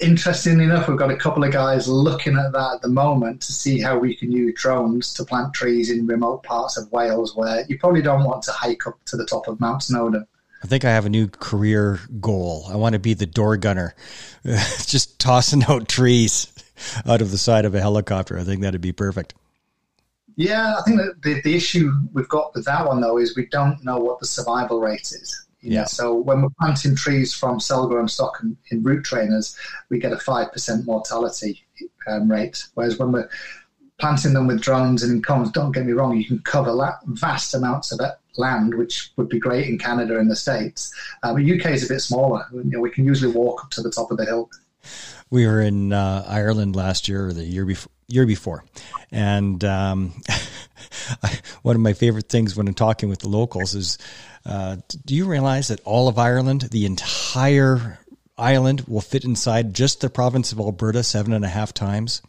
interestingly 0.00 0.64
enough, 0.64 0.88
we've 0.88 0.98
got 0.98 1.10
a 1.10 1.16
couple 1.16 1.44
of 1.44 1.52
guys 1.52 1.88
looking 1.88 2.36
at 2.36 2.52
that 2.52 2.74
at 2.76 2.82
the 2.82 2.88
moment 2.88 3.40
to 3.42 3.52
see 3.52 3.80
how 3.80 3.98
we 3.98 4.14
can 4.14 4.32
use 4.32 4.54
drones 4.60 5.12
to 5.14 5.24
plant 5.24 5.54
trees 5.54 5.90
in 5.90 6.06
remote 6.06 6.42
parts 6.42 6.76
of 6.76 6.90
Wales 6.92 7.36
where 7.36 7.64
you 7.68 7.78
probably 7.78 8.02
don't 8.02 8.24
want 8.24 8.42
to 8.44 8.52
hike 8.52 8.86
up 8.86 8.98
to 9.06 9.16
the 9.16 9.26
top 9.26 9.48
of 9.48 9.60
Mount 9.60 9.82
Snowdon. 9.82 10.26
I 10.62 10.66
think 10.66 10.84
I 10.84 10.90
have 10.90 11.04
a 11.04 11.10
new 11.10 11.28
career 11.28 12.00
goal. 12.20 12.66
I 12.70 12.76
want 12.76 12.94
to 12.94 12.98
be 12.98 13.12
the 13.12 13.26
door 13.26 13.56
gunner, 13.56 13.94
just 14.44 15.18
tossing 15.18 15.62
out 15.64 15.88
trees 15.88 16.52
out 17.06 17.20
of 17.20 17.30
the 17.30 17.38
side 17.38 17.64
of 17.64 17.74
a 17.74 17.80
helicopter. 17.80 18.38
I 18.38 18.44
think 18.44 18.62
that'd 18.62 18.80
be 18.80 18.92
perfect. 18.92 19.34
Yeah, 20.36 20.76
I 20.78 20.82
think 20.82 20.96
that 20.96 21.22
the, 21.22 21.40
the 21.42 21.54
issue 21.54 21.92
we've 22.12 22.28
got 22.28 22.54
with 22.54 22.64
that 22.64 22.86
one 22.86 23.00
though 23.00 23.18
is 23.18 23.36
we 23.36 23.46
don't 23.46 23.84
know 23.84 23.98
what 23.98 24.18
the 24.20 24.26
survival 24.26 24.80
rate 24.80 25.12
is. 25.12 25.46
Yeah. 25.64 25.80
Know, 25.80 25.86
so 25.86 26.14
when 26.14 26.42
we're 26.42 26.50
planting 26.60 26.94
trees 26.94 27.34
from 27.34 27.60
cell 27.60 27.86
grown 27.88 28.08
stock 28.08 28.38
in, 28.42 28.56
in, 28.70 28.82
root 28.82 29.04
trainers, 29.04 29.56
we 29.88 29.98
get 29.98 30.12
a 30.12 30.18
five 30.18 30.52
percent 30.52 30.86
mortality 30.86 31.64
um, 32.06 32.30
rate. 32.30 32.64
Whereas 32.74 32.98
when 32.98 33.12
we're 33.12 33.28
planting 33.98 34.34
them 34.34 34.46
with 34.46 34.60
drones 34.60 35.02
and 35.02 35.12
in 35.12 35.22
cones, 35.22 35.50
don't 35.50 35.72
get 35.72 35.86
me 35.86 35.92
wrong, 35.92 36.16
you 36.16 36.24
can 36.24 36.38
cover 36.40 36.72
la- 36.72 36.98
vast 37.06 37.54
amounts 37.54 37.92
of 37.92 38.00
land, 38.36 38.74
which 38.74 39.10
would 39.16 39.28
be 39.28 39.38
great 39.38 39.68
in 39.68 39.78
Canada 39.78 40.18
and 40.18 40.30
the 40.30 40.36
States. 40.36 40.92
Uh, 41.22 41.32
but 41.32 41.42
UK 41.42 41.72
is 41.72 41.84
a 41.84 41.92
bit 41.92 42.00
smaller. 42.00 42.44
You 42.52 42.64
know, 42.64 42.80
we 42.80 42.90
can 42.90 43.04
usually 43.04 43.32
walk 43.32 43.64
up 43.64 43.70
to 43.70 43.82
the 43.82 43.90
top 43.90 44.10
of 44.10 44.16
the 44.16 44.24
hill. 44.24 44.50
We 45.34 45.48
were 45.48 45.60
in 45.60 45.92
uh, 45.92 46.24
Ireland 46.28 46.76
last 46.76 47.08
year 47.08 47.26
or 47.26 47.32
the 47.32 47.42
year 47.42 47.64
before. 47.64 47.90
Year 48.06 48.24
before, 48.26 48.62
and 49.10 49.64
um, 49.64 50.12
one 51.62 51.74
of 51.74 51.80
my 51.80 51.94
favorite 51.94 52.28
things 52.28 52.54
when 52.54 52.68
I'm 52.68 52.74
talking 52.74 53.08
with 53.08 53.20
the 53.20 53.28
locals 53.28 53.74
is 53.74 53.98
uh, 54.44 54.76
do 55.06 55.14
you 55.14 55.24
realize 55.24 55.68
that 55.68 55.80
all 55.84 56.06
of 56.06 56.18
Ireland, 56.18 56.68
the 56.70 56.84
entire 56.84 57.98
island, 58.36 58.82
will 58.82 59.00
fit 59.00 59.24
inside 59.24 59.74
just 59.74 60.02
the 60.02 60.10
province 60.10 60.52
of 60.52 60.60
Alberta 60.60 61.02
seven 61.02 61.32
and 61.32 61.46
a 61.46 61.48
half 61.48 61.72
times? 61.74 62.20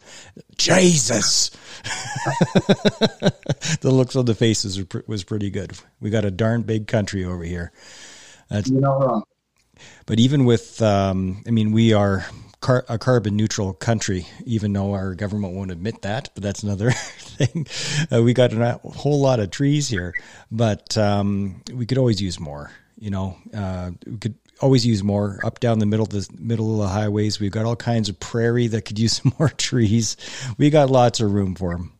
Jesus! 0.56 1.50
the 3.82 3.90
looks 3.92 4.16
on 4.16 4.24
the 4.24 4.34
faces 4.34 4.82
was 5.06 5.22
pretty 5.22 5.50
good. 5.50 5.78
We 6.00 6.08
got 6.08 6.24
a 6.24 6.30
darn 6.30 6.62
big 6.62 6.88
country 6.88 7.22
over 7.22 7.44
here. 7.44 7.70
That's, 8.48 8.68
You're 8.68 8.80
not 8.80 8.98
wrong. 8.98 9.24
But 10.06 10.18
even 10.20 10.46
with, 10.46 10.80
um, 10.80 11.44
I 11.46 11.50
mean, 11.50 11.72
we 11.72 11.92
are 11.92 12.24
car- 12.66 12.84
a 12.88 12.98
carbon 12.98 13.36
neutral 13.36 13.72
country, 13.72 14.26
even 14.44 14.72
though 14.72 14.92
our 14.92 15.14
government 15.14 15.54
won't 15.54 15.70
admit 15.70 16.02
that. 16.02 16.30
But 16.34 16.42
that's 16.42 16.62
another 16.64 16.90
thing. 17.18 17.66
Uh, 18.10 18.22
we 18.22 18.34
got 18.34 18.52
a 18.52 18.80
whole 18.82 19.20
lot 19.20 19.38
of 19.38 19.50
trees 19.50 19.88
here, 19.88 20.14
but 20.50 20.98
um, 20.98 21.62
we 21.72 21.86
could 21.86 21.98
always 21.98 22.20
use 22.20 22.40
more. 22.40 22.72
You 22.98 23.10
know, 23.10 23.36
uh, 23.54 23.92
we 24.04 24.16
could 24.16 24.34
always 24.60 24.84
use 24.84 25.04
more 25.04 25.38
up 25.44 25.60
down 25.60 25.78
the 25.78 25.86
middle 25.86 26.04
of 26.04 26.10
the 26.10 26.28
middle 26.38 26.72
of 26.72 26.78
the 26.78 26.92
highways. 26.92 27.38
We've 27.38 27.52
got 27.52 27.66
all 27.66 27.76
kinds 27.76 28.08
of 28.08 28.18
prairie 28.18 28.66
that 28.68 28.82
could 28.82 28.98
use 28.98 29.22
some 29.22 29.32
more 29.38 29.50
trees. 29.50 30.16
We 30.58 30.70
got 30.70 30.90
lots 30.90 31.20
of 31.20 31.30
room 31.30 31.54
for 31.54 31.72
them. 31.76 31.92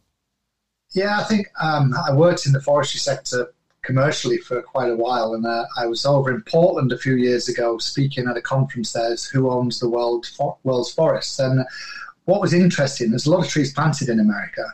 Yeah, 0.94 1.20
I 1.20 1.24
think 1.24 1.48
um, 1.61 1.94
I 1.94 2.14
worked 2.14 2.46
in 2.46 2.52
the 2.52 2.61
forestry 2.61 2.98
sector 2.98 3.52
commercially 3.87 4.38
for 4.38 4.61
quite 4.61 4.90
a 4.90 4.96
while. 4.96 5.35
And 5.35 5.46
uh, 5.46 5.64
I 5.79 5.87
was 5.87 6.05
over 6.05 6.31
in 6.35 6.42
Portland 6.42 6.92
a 6.92 6.99
few 6.99 7.14
years 7.14 7.49
ago 7.49 7.79
speaking 7.79 8.27
at 8.29 8.37
a 8.37 8.42
conference 8.42 8.92
there, 8.92 9.16
Who 9.33 9.51
Owns 9.51 9.81
the 9.81 9.88
World 9.88 10.27
for- 10.27 10.59
World's 10.64 10.92
Forests? 10.92 11.38
And 11.38 11.64
what 12.25 12.40
was 12.40 12.53
interesting, 12.53 13.11
there's 13.11 13.27
a 13.27 13.31
lot 13.31 13.44
of 13.44 13.51
trees 13.51 13.72
planted 13.72 14.09
in 14.09 14.20
America, 14.20 14.64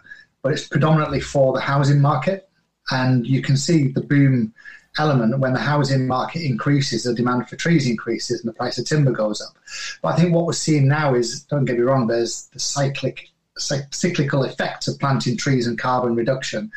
but 0.43 0.53
it's 0.53 0.67
predominantly 0.67 1.21
for 1.21 1.53
the 1.53 1.61
housing 1.61 2.01
market. 2.01 2.49
And 2.91 3.27
you 3.27 3.43
can 3.43 3.57
see 3.57 3.89
the 3.89 4.01
boom 4.01 4.53
element 4.99 5.39
when 5.39 5.53
the 5.53 5.61
housing 5.61 6.07
market 6.07 6.43
increases, 6.43 7.05
the 7.05 7.15
demand 7.15 7.49
for 7.49 7.57
trees 7.57 7.89
increases 7.89 8.41
and 8.41 8.49
the 8.49 8.55
price 8.55 8.79
of 8.79 8.87
timber 8.87 9.13
goes 9.13 9.41
up. 9.41 9.57
But 10.03 10.15
I 10.15 10.17
think 10.17 10.35
what 10.35 10.47
we're 10.47 10.53
seeing 10.53 10.89
now 10.89 11.15
is, 11.15 11.45
don't 11.45 11.65
get 11.65 11.77
me 11.77 11.83
wrong, 11.83 12.07
there's 12.07 12.49
the 12.53 12.59
cyclic 12.59 13.29
cyclical 13.59 14.45
effect 14.45 14.89
of 14.89 14.99
planting 14.99 15.37
trees 15.37 15.67
and 15.67 15.79
carbon 15.79 16.15
reduction. 16.15 16.71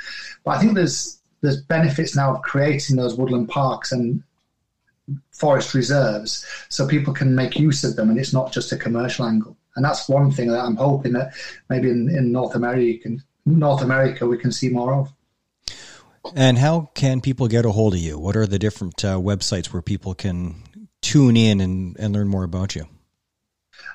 But 0.44 0.52
I 0.52 0.60
think 0.60 0.76
there's 0.76 1.20
there's 1.46 1.62
benefits 1.62 2.16
now 2.16 2.36
of 2.36 2.42
creating 2.42 2.96
those 2.96 3.16
woodland 3.16 3.50
parks 3.50 3.92
and 3.92 4.24
forest 5.32 5.74
reserves 5.74 6.46
so 6.70 6.88
people 6.88 7.14
can 7.14 7.36
make 7.36 7.60
use 7.60 7.84
of 7.84 7.96
them 7.96 8.10
and 8.10 8.20
it's 8.20 8.34
not 8.34 8.52
just 8.52 8.72
a 8.72 8.78
commercial 8.78 9.26
angle. 9.26 9.58
And 9.76 9.84
that's 9.84 10.08
one 10.08 10.32
thing 10.32 10.50
that 10.50 10.64
I'm 10.64 10.78
hoping 10.78 11.14
that 11.14 11.34
maybe 11.70 11.90
in, 11.90 12.10
in 12.10 12.32
North 12.32 12.56
America, 12.56 13.10
North 13.46 13.82
America, 13.82 14.26
we 14.26 14.38
can 14.38 14.52
see 14.52 14.70
more 14.70 14.94
of. 14.94 15.14
And 16.36 16.58
how 16.58 16.90
can 16.96 17.22
people 17.22 17.48
get 17.48 17.66
a 17.66 17.72
hold 17.72 17.94
of 17.94 18.00
you? 18.00 18.18
What 18.18 18.36
are 18.36 18.48
the 18.48 18.58
different 18.58 19.06
uh, 19.06 19.18
websites 19.18 19.68
where 19.68 19.82
people 19.82 20.16
can 20.16 20.56
tune 21.02 21.38
in 21.38 21.62
and, 21.62 21.96
and 22.00 22.14
learn 22.14 22.28
more 22.28 22.44
about 22.44 22.76
you? 22.76 22.88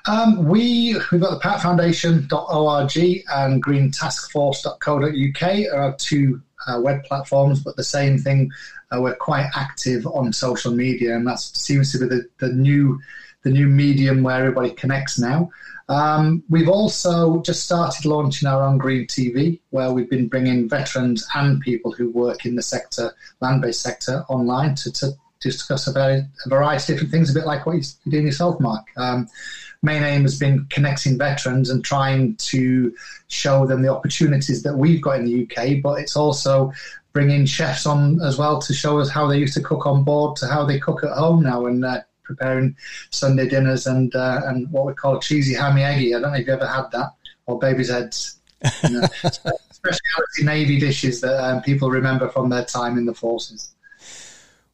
Um, 0.07 0.45
we, 0.45 0.95
we've 1.11 1.21
got 1.21 1.31
the 1.31 1.39
patfoundation.org 1.39 3.23
and 3.29 3.63
greentaskforce.co.uk 3.63 5.73
are 5.73 5.81
our 5.81 5.95
two 5.97 6.41
uh, 6.67 6.79
web 6.81 7.03
platforms, 7.03 7.61
but 7.63 7.75
the 7.75 7.83
same 7.83 8.17
thing. 8.17 8.51
Uh, 8.91 9.01
we're 9.01 9.15
quite 9.15 9.49
active 9.55 10.05
on 10.07 10.33
social 10.33 10.73
media, 10.73 11.15
and 11.15 11.25
that 11.27 11.39
seems 11.39 11.91
to 11.91 11.99
be 11.99 12.07
the, 12.07 12.27
the 12.39 12.49
new 12.53 12.99
the 13.43 13.49
new 13.49 13.67
medium 13.67 14.21
where 14.21 14.37
everybody 14.37 14.69
connects 14.71 15.17
now. 15.17 15.49
Um, 15.89 16.43
we've 16.49 16.69
also 16.69 17.41
just 17.41 17.63
started 17.63 18.05
launching 18.05 18.47
our 18.47 18.63
own 18.63 18.77
Green 18.77 19.07
TV, 19.07 19.59
where 19.71 19.91
we've 19.91 20.09
been 20.09 20.27
bringing 20.27 20.69
veterans 20.69 21.27
and 21.35 21.59
people 21.59 21.91
who 21.91 22.11
work 22.11 22.45
in 22.45 22.55
the 22.55 22.61
sector, 22.61 23.13
land-based 23.41 23.81
sector, 23.81 24.23
online 24.29 24.75
to, 24.75 24.91
to 24.91 25.11
discuss 25.41 25.87
a, 25.87 26.27
variety 26.47 26.93
of 26.93 26.97
different 26.97 27.11
things, 27.11 27.31
a 27.31 27.33
bit 27.33 27.45
like 27.45 27.65
what 27.65 27.73
you're 27.73 28.11
doing 28.11 28.27
yourself, 28.27 28.59
Mark. 28.59 28.85
Um, 28.95 29.27
main 29.81 30.03
aim 30.03 30.21
has 30.21 30.37
been 30.37 30.65
connecting 30.69 31.17
veterans 31.17 31.69
and 31.69 31.83
trying 31.83 32.35
to 32.35 32.93
show 33.27 33.65
them 33.65 33.81
the 33.81 33.89
opportunities 33.89 34.63
that 34.63 34.75
we've 34.75 35.01
got 35.01 35.17
in 35.17 35.25
the 35.25 35.43
UK, 35.43 35.81
but 35.81 35.99
it's 35.99 36.15
also 36.15 36.71
bringing 37.13 37.45
chefs 37.45 37.85
on 37.85 38.21
as 38.21 38.37
well 38.37 38.59
to 38.61 38.73
show 38.73 38.99
us 38.99 39.09
how 39.09 39.27
they 39.27 39.37
used 39.37 39.53
to 39.53 39.61
cook 39.61 39.85
on 39.85 40.03
board 40.03 40.35
to 40.37 40.47
how 40.47 40.65
they 40.65 40.79
cook 40.79 41.03
at 41.03 41.11
home 41.11 41.43
now 41.43 41.65
and 41.65 41.83
uh, 41.83 41.99
preparing 42.23 42.75
Sunday 43.09 43.47
dinners 43.47 43.87
and 43.87 44.15
uh, 44.15 44.41
and 44.45 44.71
what 44.71 44.85
we 44.85 44.93
call 44.93 45.19
cheesy 45.19 45.53
hammy 45.53 45.83
eggy. 45.83 46.15
I 46.15 46.19
don't 46.19 46.31
know 46.31 46.37
if 46.37 46.47
you 46.47 46.53
ever 46.53 46.67
had 46.67 46.89
that 46.91 47.13
or 47.47 47.59
baby's 47.59 47.89
heads. 47.89 48.39
You 48.83 49.01
know, 49.01 49.07
specialty 49.23 50.43
Navy 50.43 50.79
dishes 50.79 51.21
that 51.21 51.43
um, 51.43 51.61
people 51.61 51.89
remember 51.89 52.29
from 52.29 52.49
their 52.49 52.65
time 52.65 52.97
in 52.97 53.05
the 53.05 53.13
forces. 53.13 53.73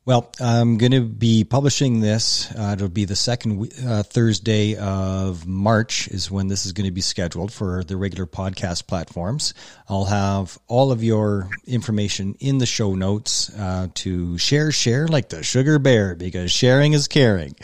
Well, 0.08 0.32
I'm 0.40 0.78
going 0.78 0.94
to 0.94 1.02
be 1.02 1.44
publishing 1.44 2.00
this. 2.00 2.50
Uh, 2.56 2.76
it'll 2.78 2.88
be 2.88 3.04
the 3.04 3.14
second 3.14 3.74
uh, 3.86 4.04
Thursday 4.04 4.78
of 4.78 5.46
March 5.46 6.08
is 6.08 6.32
when 6.32 6.48
this 6.48 6.66
is 6.66 6.72
going 6.72 6.86
to 6.86 6.94
be 6.94 7.02
scheduled 7.02 7.52
for 7.52 7.84
the 7.84 7.98
regular 7.98 8.26
podcast 8.26 8.88
platforms. 8.88 9.54
I'll 9.90 10.06
have 10.06 10.58
all 10.70 10.94
of 10.94 11.04
your 11.04 11.50
information 11.66 12.38
in 12.40 12.58
the 12.58 12.66
show 12.66 12.96
notes 12.96 13.54
uh, 13.58 13.90
to 13.96 14.38
share, 14.38 14.72
share 14.72 15.10
like 15.10 15.28
the 15.28 15.44
sugar 15.44 15.78
bear 15.78 16.16
because 16.16 16.54
sharing 16.54 16.94
is 16.94 17.10
caring. 17.10 17.58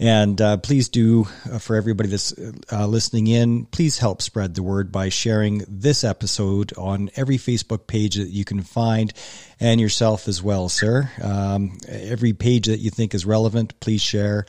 And 0.00 0.40
uh, 0.40 0.56
please 0.56 0.88
do, 0.88 1.28
uh, 1.48 1.60
for 1.60 1.76
everybody 1.76 2.08
that's 2.08 2.34
uh, 2.72 2.84
listening 2.88 3.28
in, 3.28 3.64
please 3.64 3.96
help 3.98 4.22
spread 4.22 4.56
the 4.56 4.62
word 4.64 4.90
by 4.90 5.08
sharing 5.08 5.64
this 5.68 6.02
episode 6.02 6.76
on 6.76 7.10
every 7.14 7.38
Facebook 7.38 7.86
page 7.86 8.16
that 8.16 8.30
you 8.30 8.44
can 8.44 8.62
find 8.62 9.12
and 9.60 9.80
yourself 9.80 10.28
as 10.28 10.42
well, 10.42 10.68
sir. 10.68 11.10
Um, 11.22 11.78
every 11.88 12.32
page 12.32 12.66
that 12.66 12.78
you 12.78 12.90
think 12.90 13.14
is 13.14 13.24
relevant, 13.24 13.78
please 13.80 14.02
share. 14.02 14.46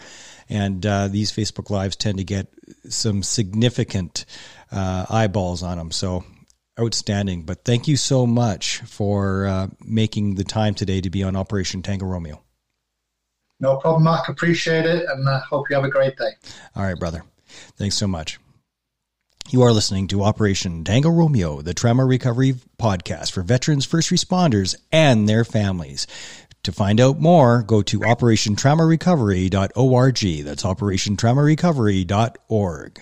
And 0.49 0.85
uh, 0.85 1.07
these 1.07 1.31
Facebook 1.31 1.69
Lives 1.69 1.95
tend 1.95 2.19
to 2.19 2.23
get 2.23 2.47
some 2.89 3.23
significant 3.23 4.25
uh, 4.71 5.05
eyeballs 5.09 5.63
on 5.63 5.77
them. 5.77 5.91
So 5.91 6.23
outstanding. 6.79 7.43
But 7.43 7.63
thank 7.63 7.87
you 7.87 7.97
so 7.97 8.25
much 8.25 8.77
for 8.79 9.47
uh, 9.47 9.67
making 9.83 10.35
the 10.35 10.43
time 10.43 10.75
today 10.75 11.01
to 11.01 11.09
be 11.09 11.23
on 11.23 11.35
Operation 11.35 11.81
Tango 11.81 12.05
Romeo. 12.05 12.41
No 13.59 13.77
problem, 13.77 14.03
Mark. 14.03 14.29
Appreciate 14.29 14.85
it, 14.85 15.05
and 15.09 15.27
uh, 15.27 15.39
hope 15.39 15.69
you 15.69 15.75
have 15.75 15.85
a 15.85 15.89
great 15.89 16.15
day. 16.15 16.31
All 16.75 16.83
right, 16.83 16.97
brother. 16.97 17.23
Thanks 17.75 17.95
so 17.95 18.07
much. 18.07 18.39
You 19.49 19.61
are 19.61 19.71
listening 19.71 20.09
to 20.09 20.23
Operation 20.23 20.83
Tango 20.83 21.09
Romeo, 21.09 21.61
the 21.61 21.73
trauma 21.73 22.03
recovery 22.03 22.55
podcast 22.77 23.31
for 23.31 23.43
veterans, 23.43 23.85
first 23.85 24.09
responders, 24.09 24.75
and 24.91 25.29
their 25.29 25.45
families. 25.45 26.05
To 26.63 26.73
find 26.73 26.99
out 26.99 27.21
more, 27.21 27.63
go 27.63 27.81
to 27.81 28.01
operationtraumarecovery.org. 28.01 30.43
That's 30.43 30.63
operationtraumarecovery.org. 30.63 33.01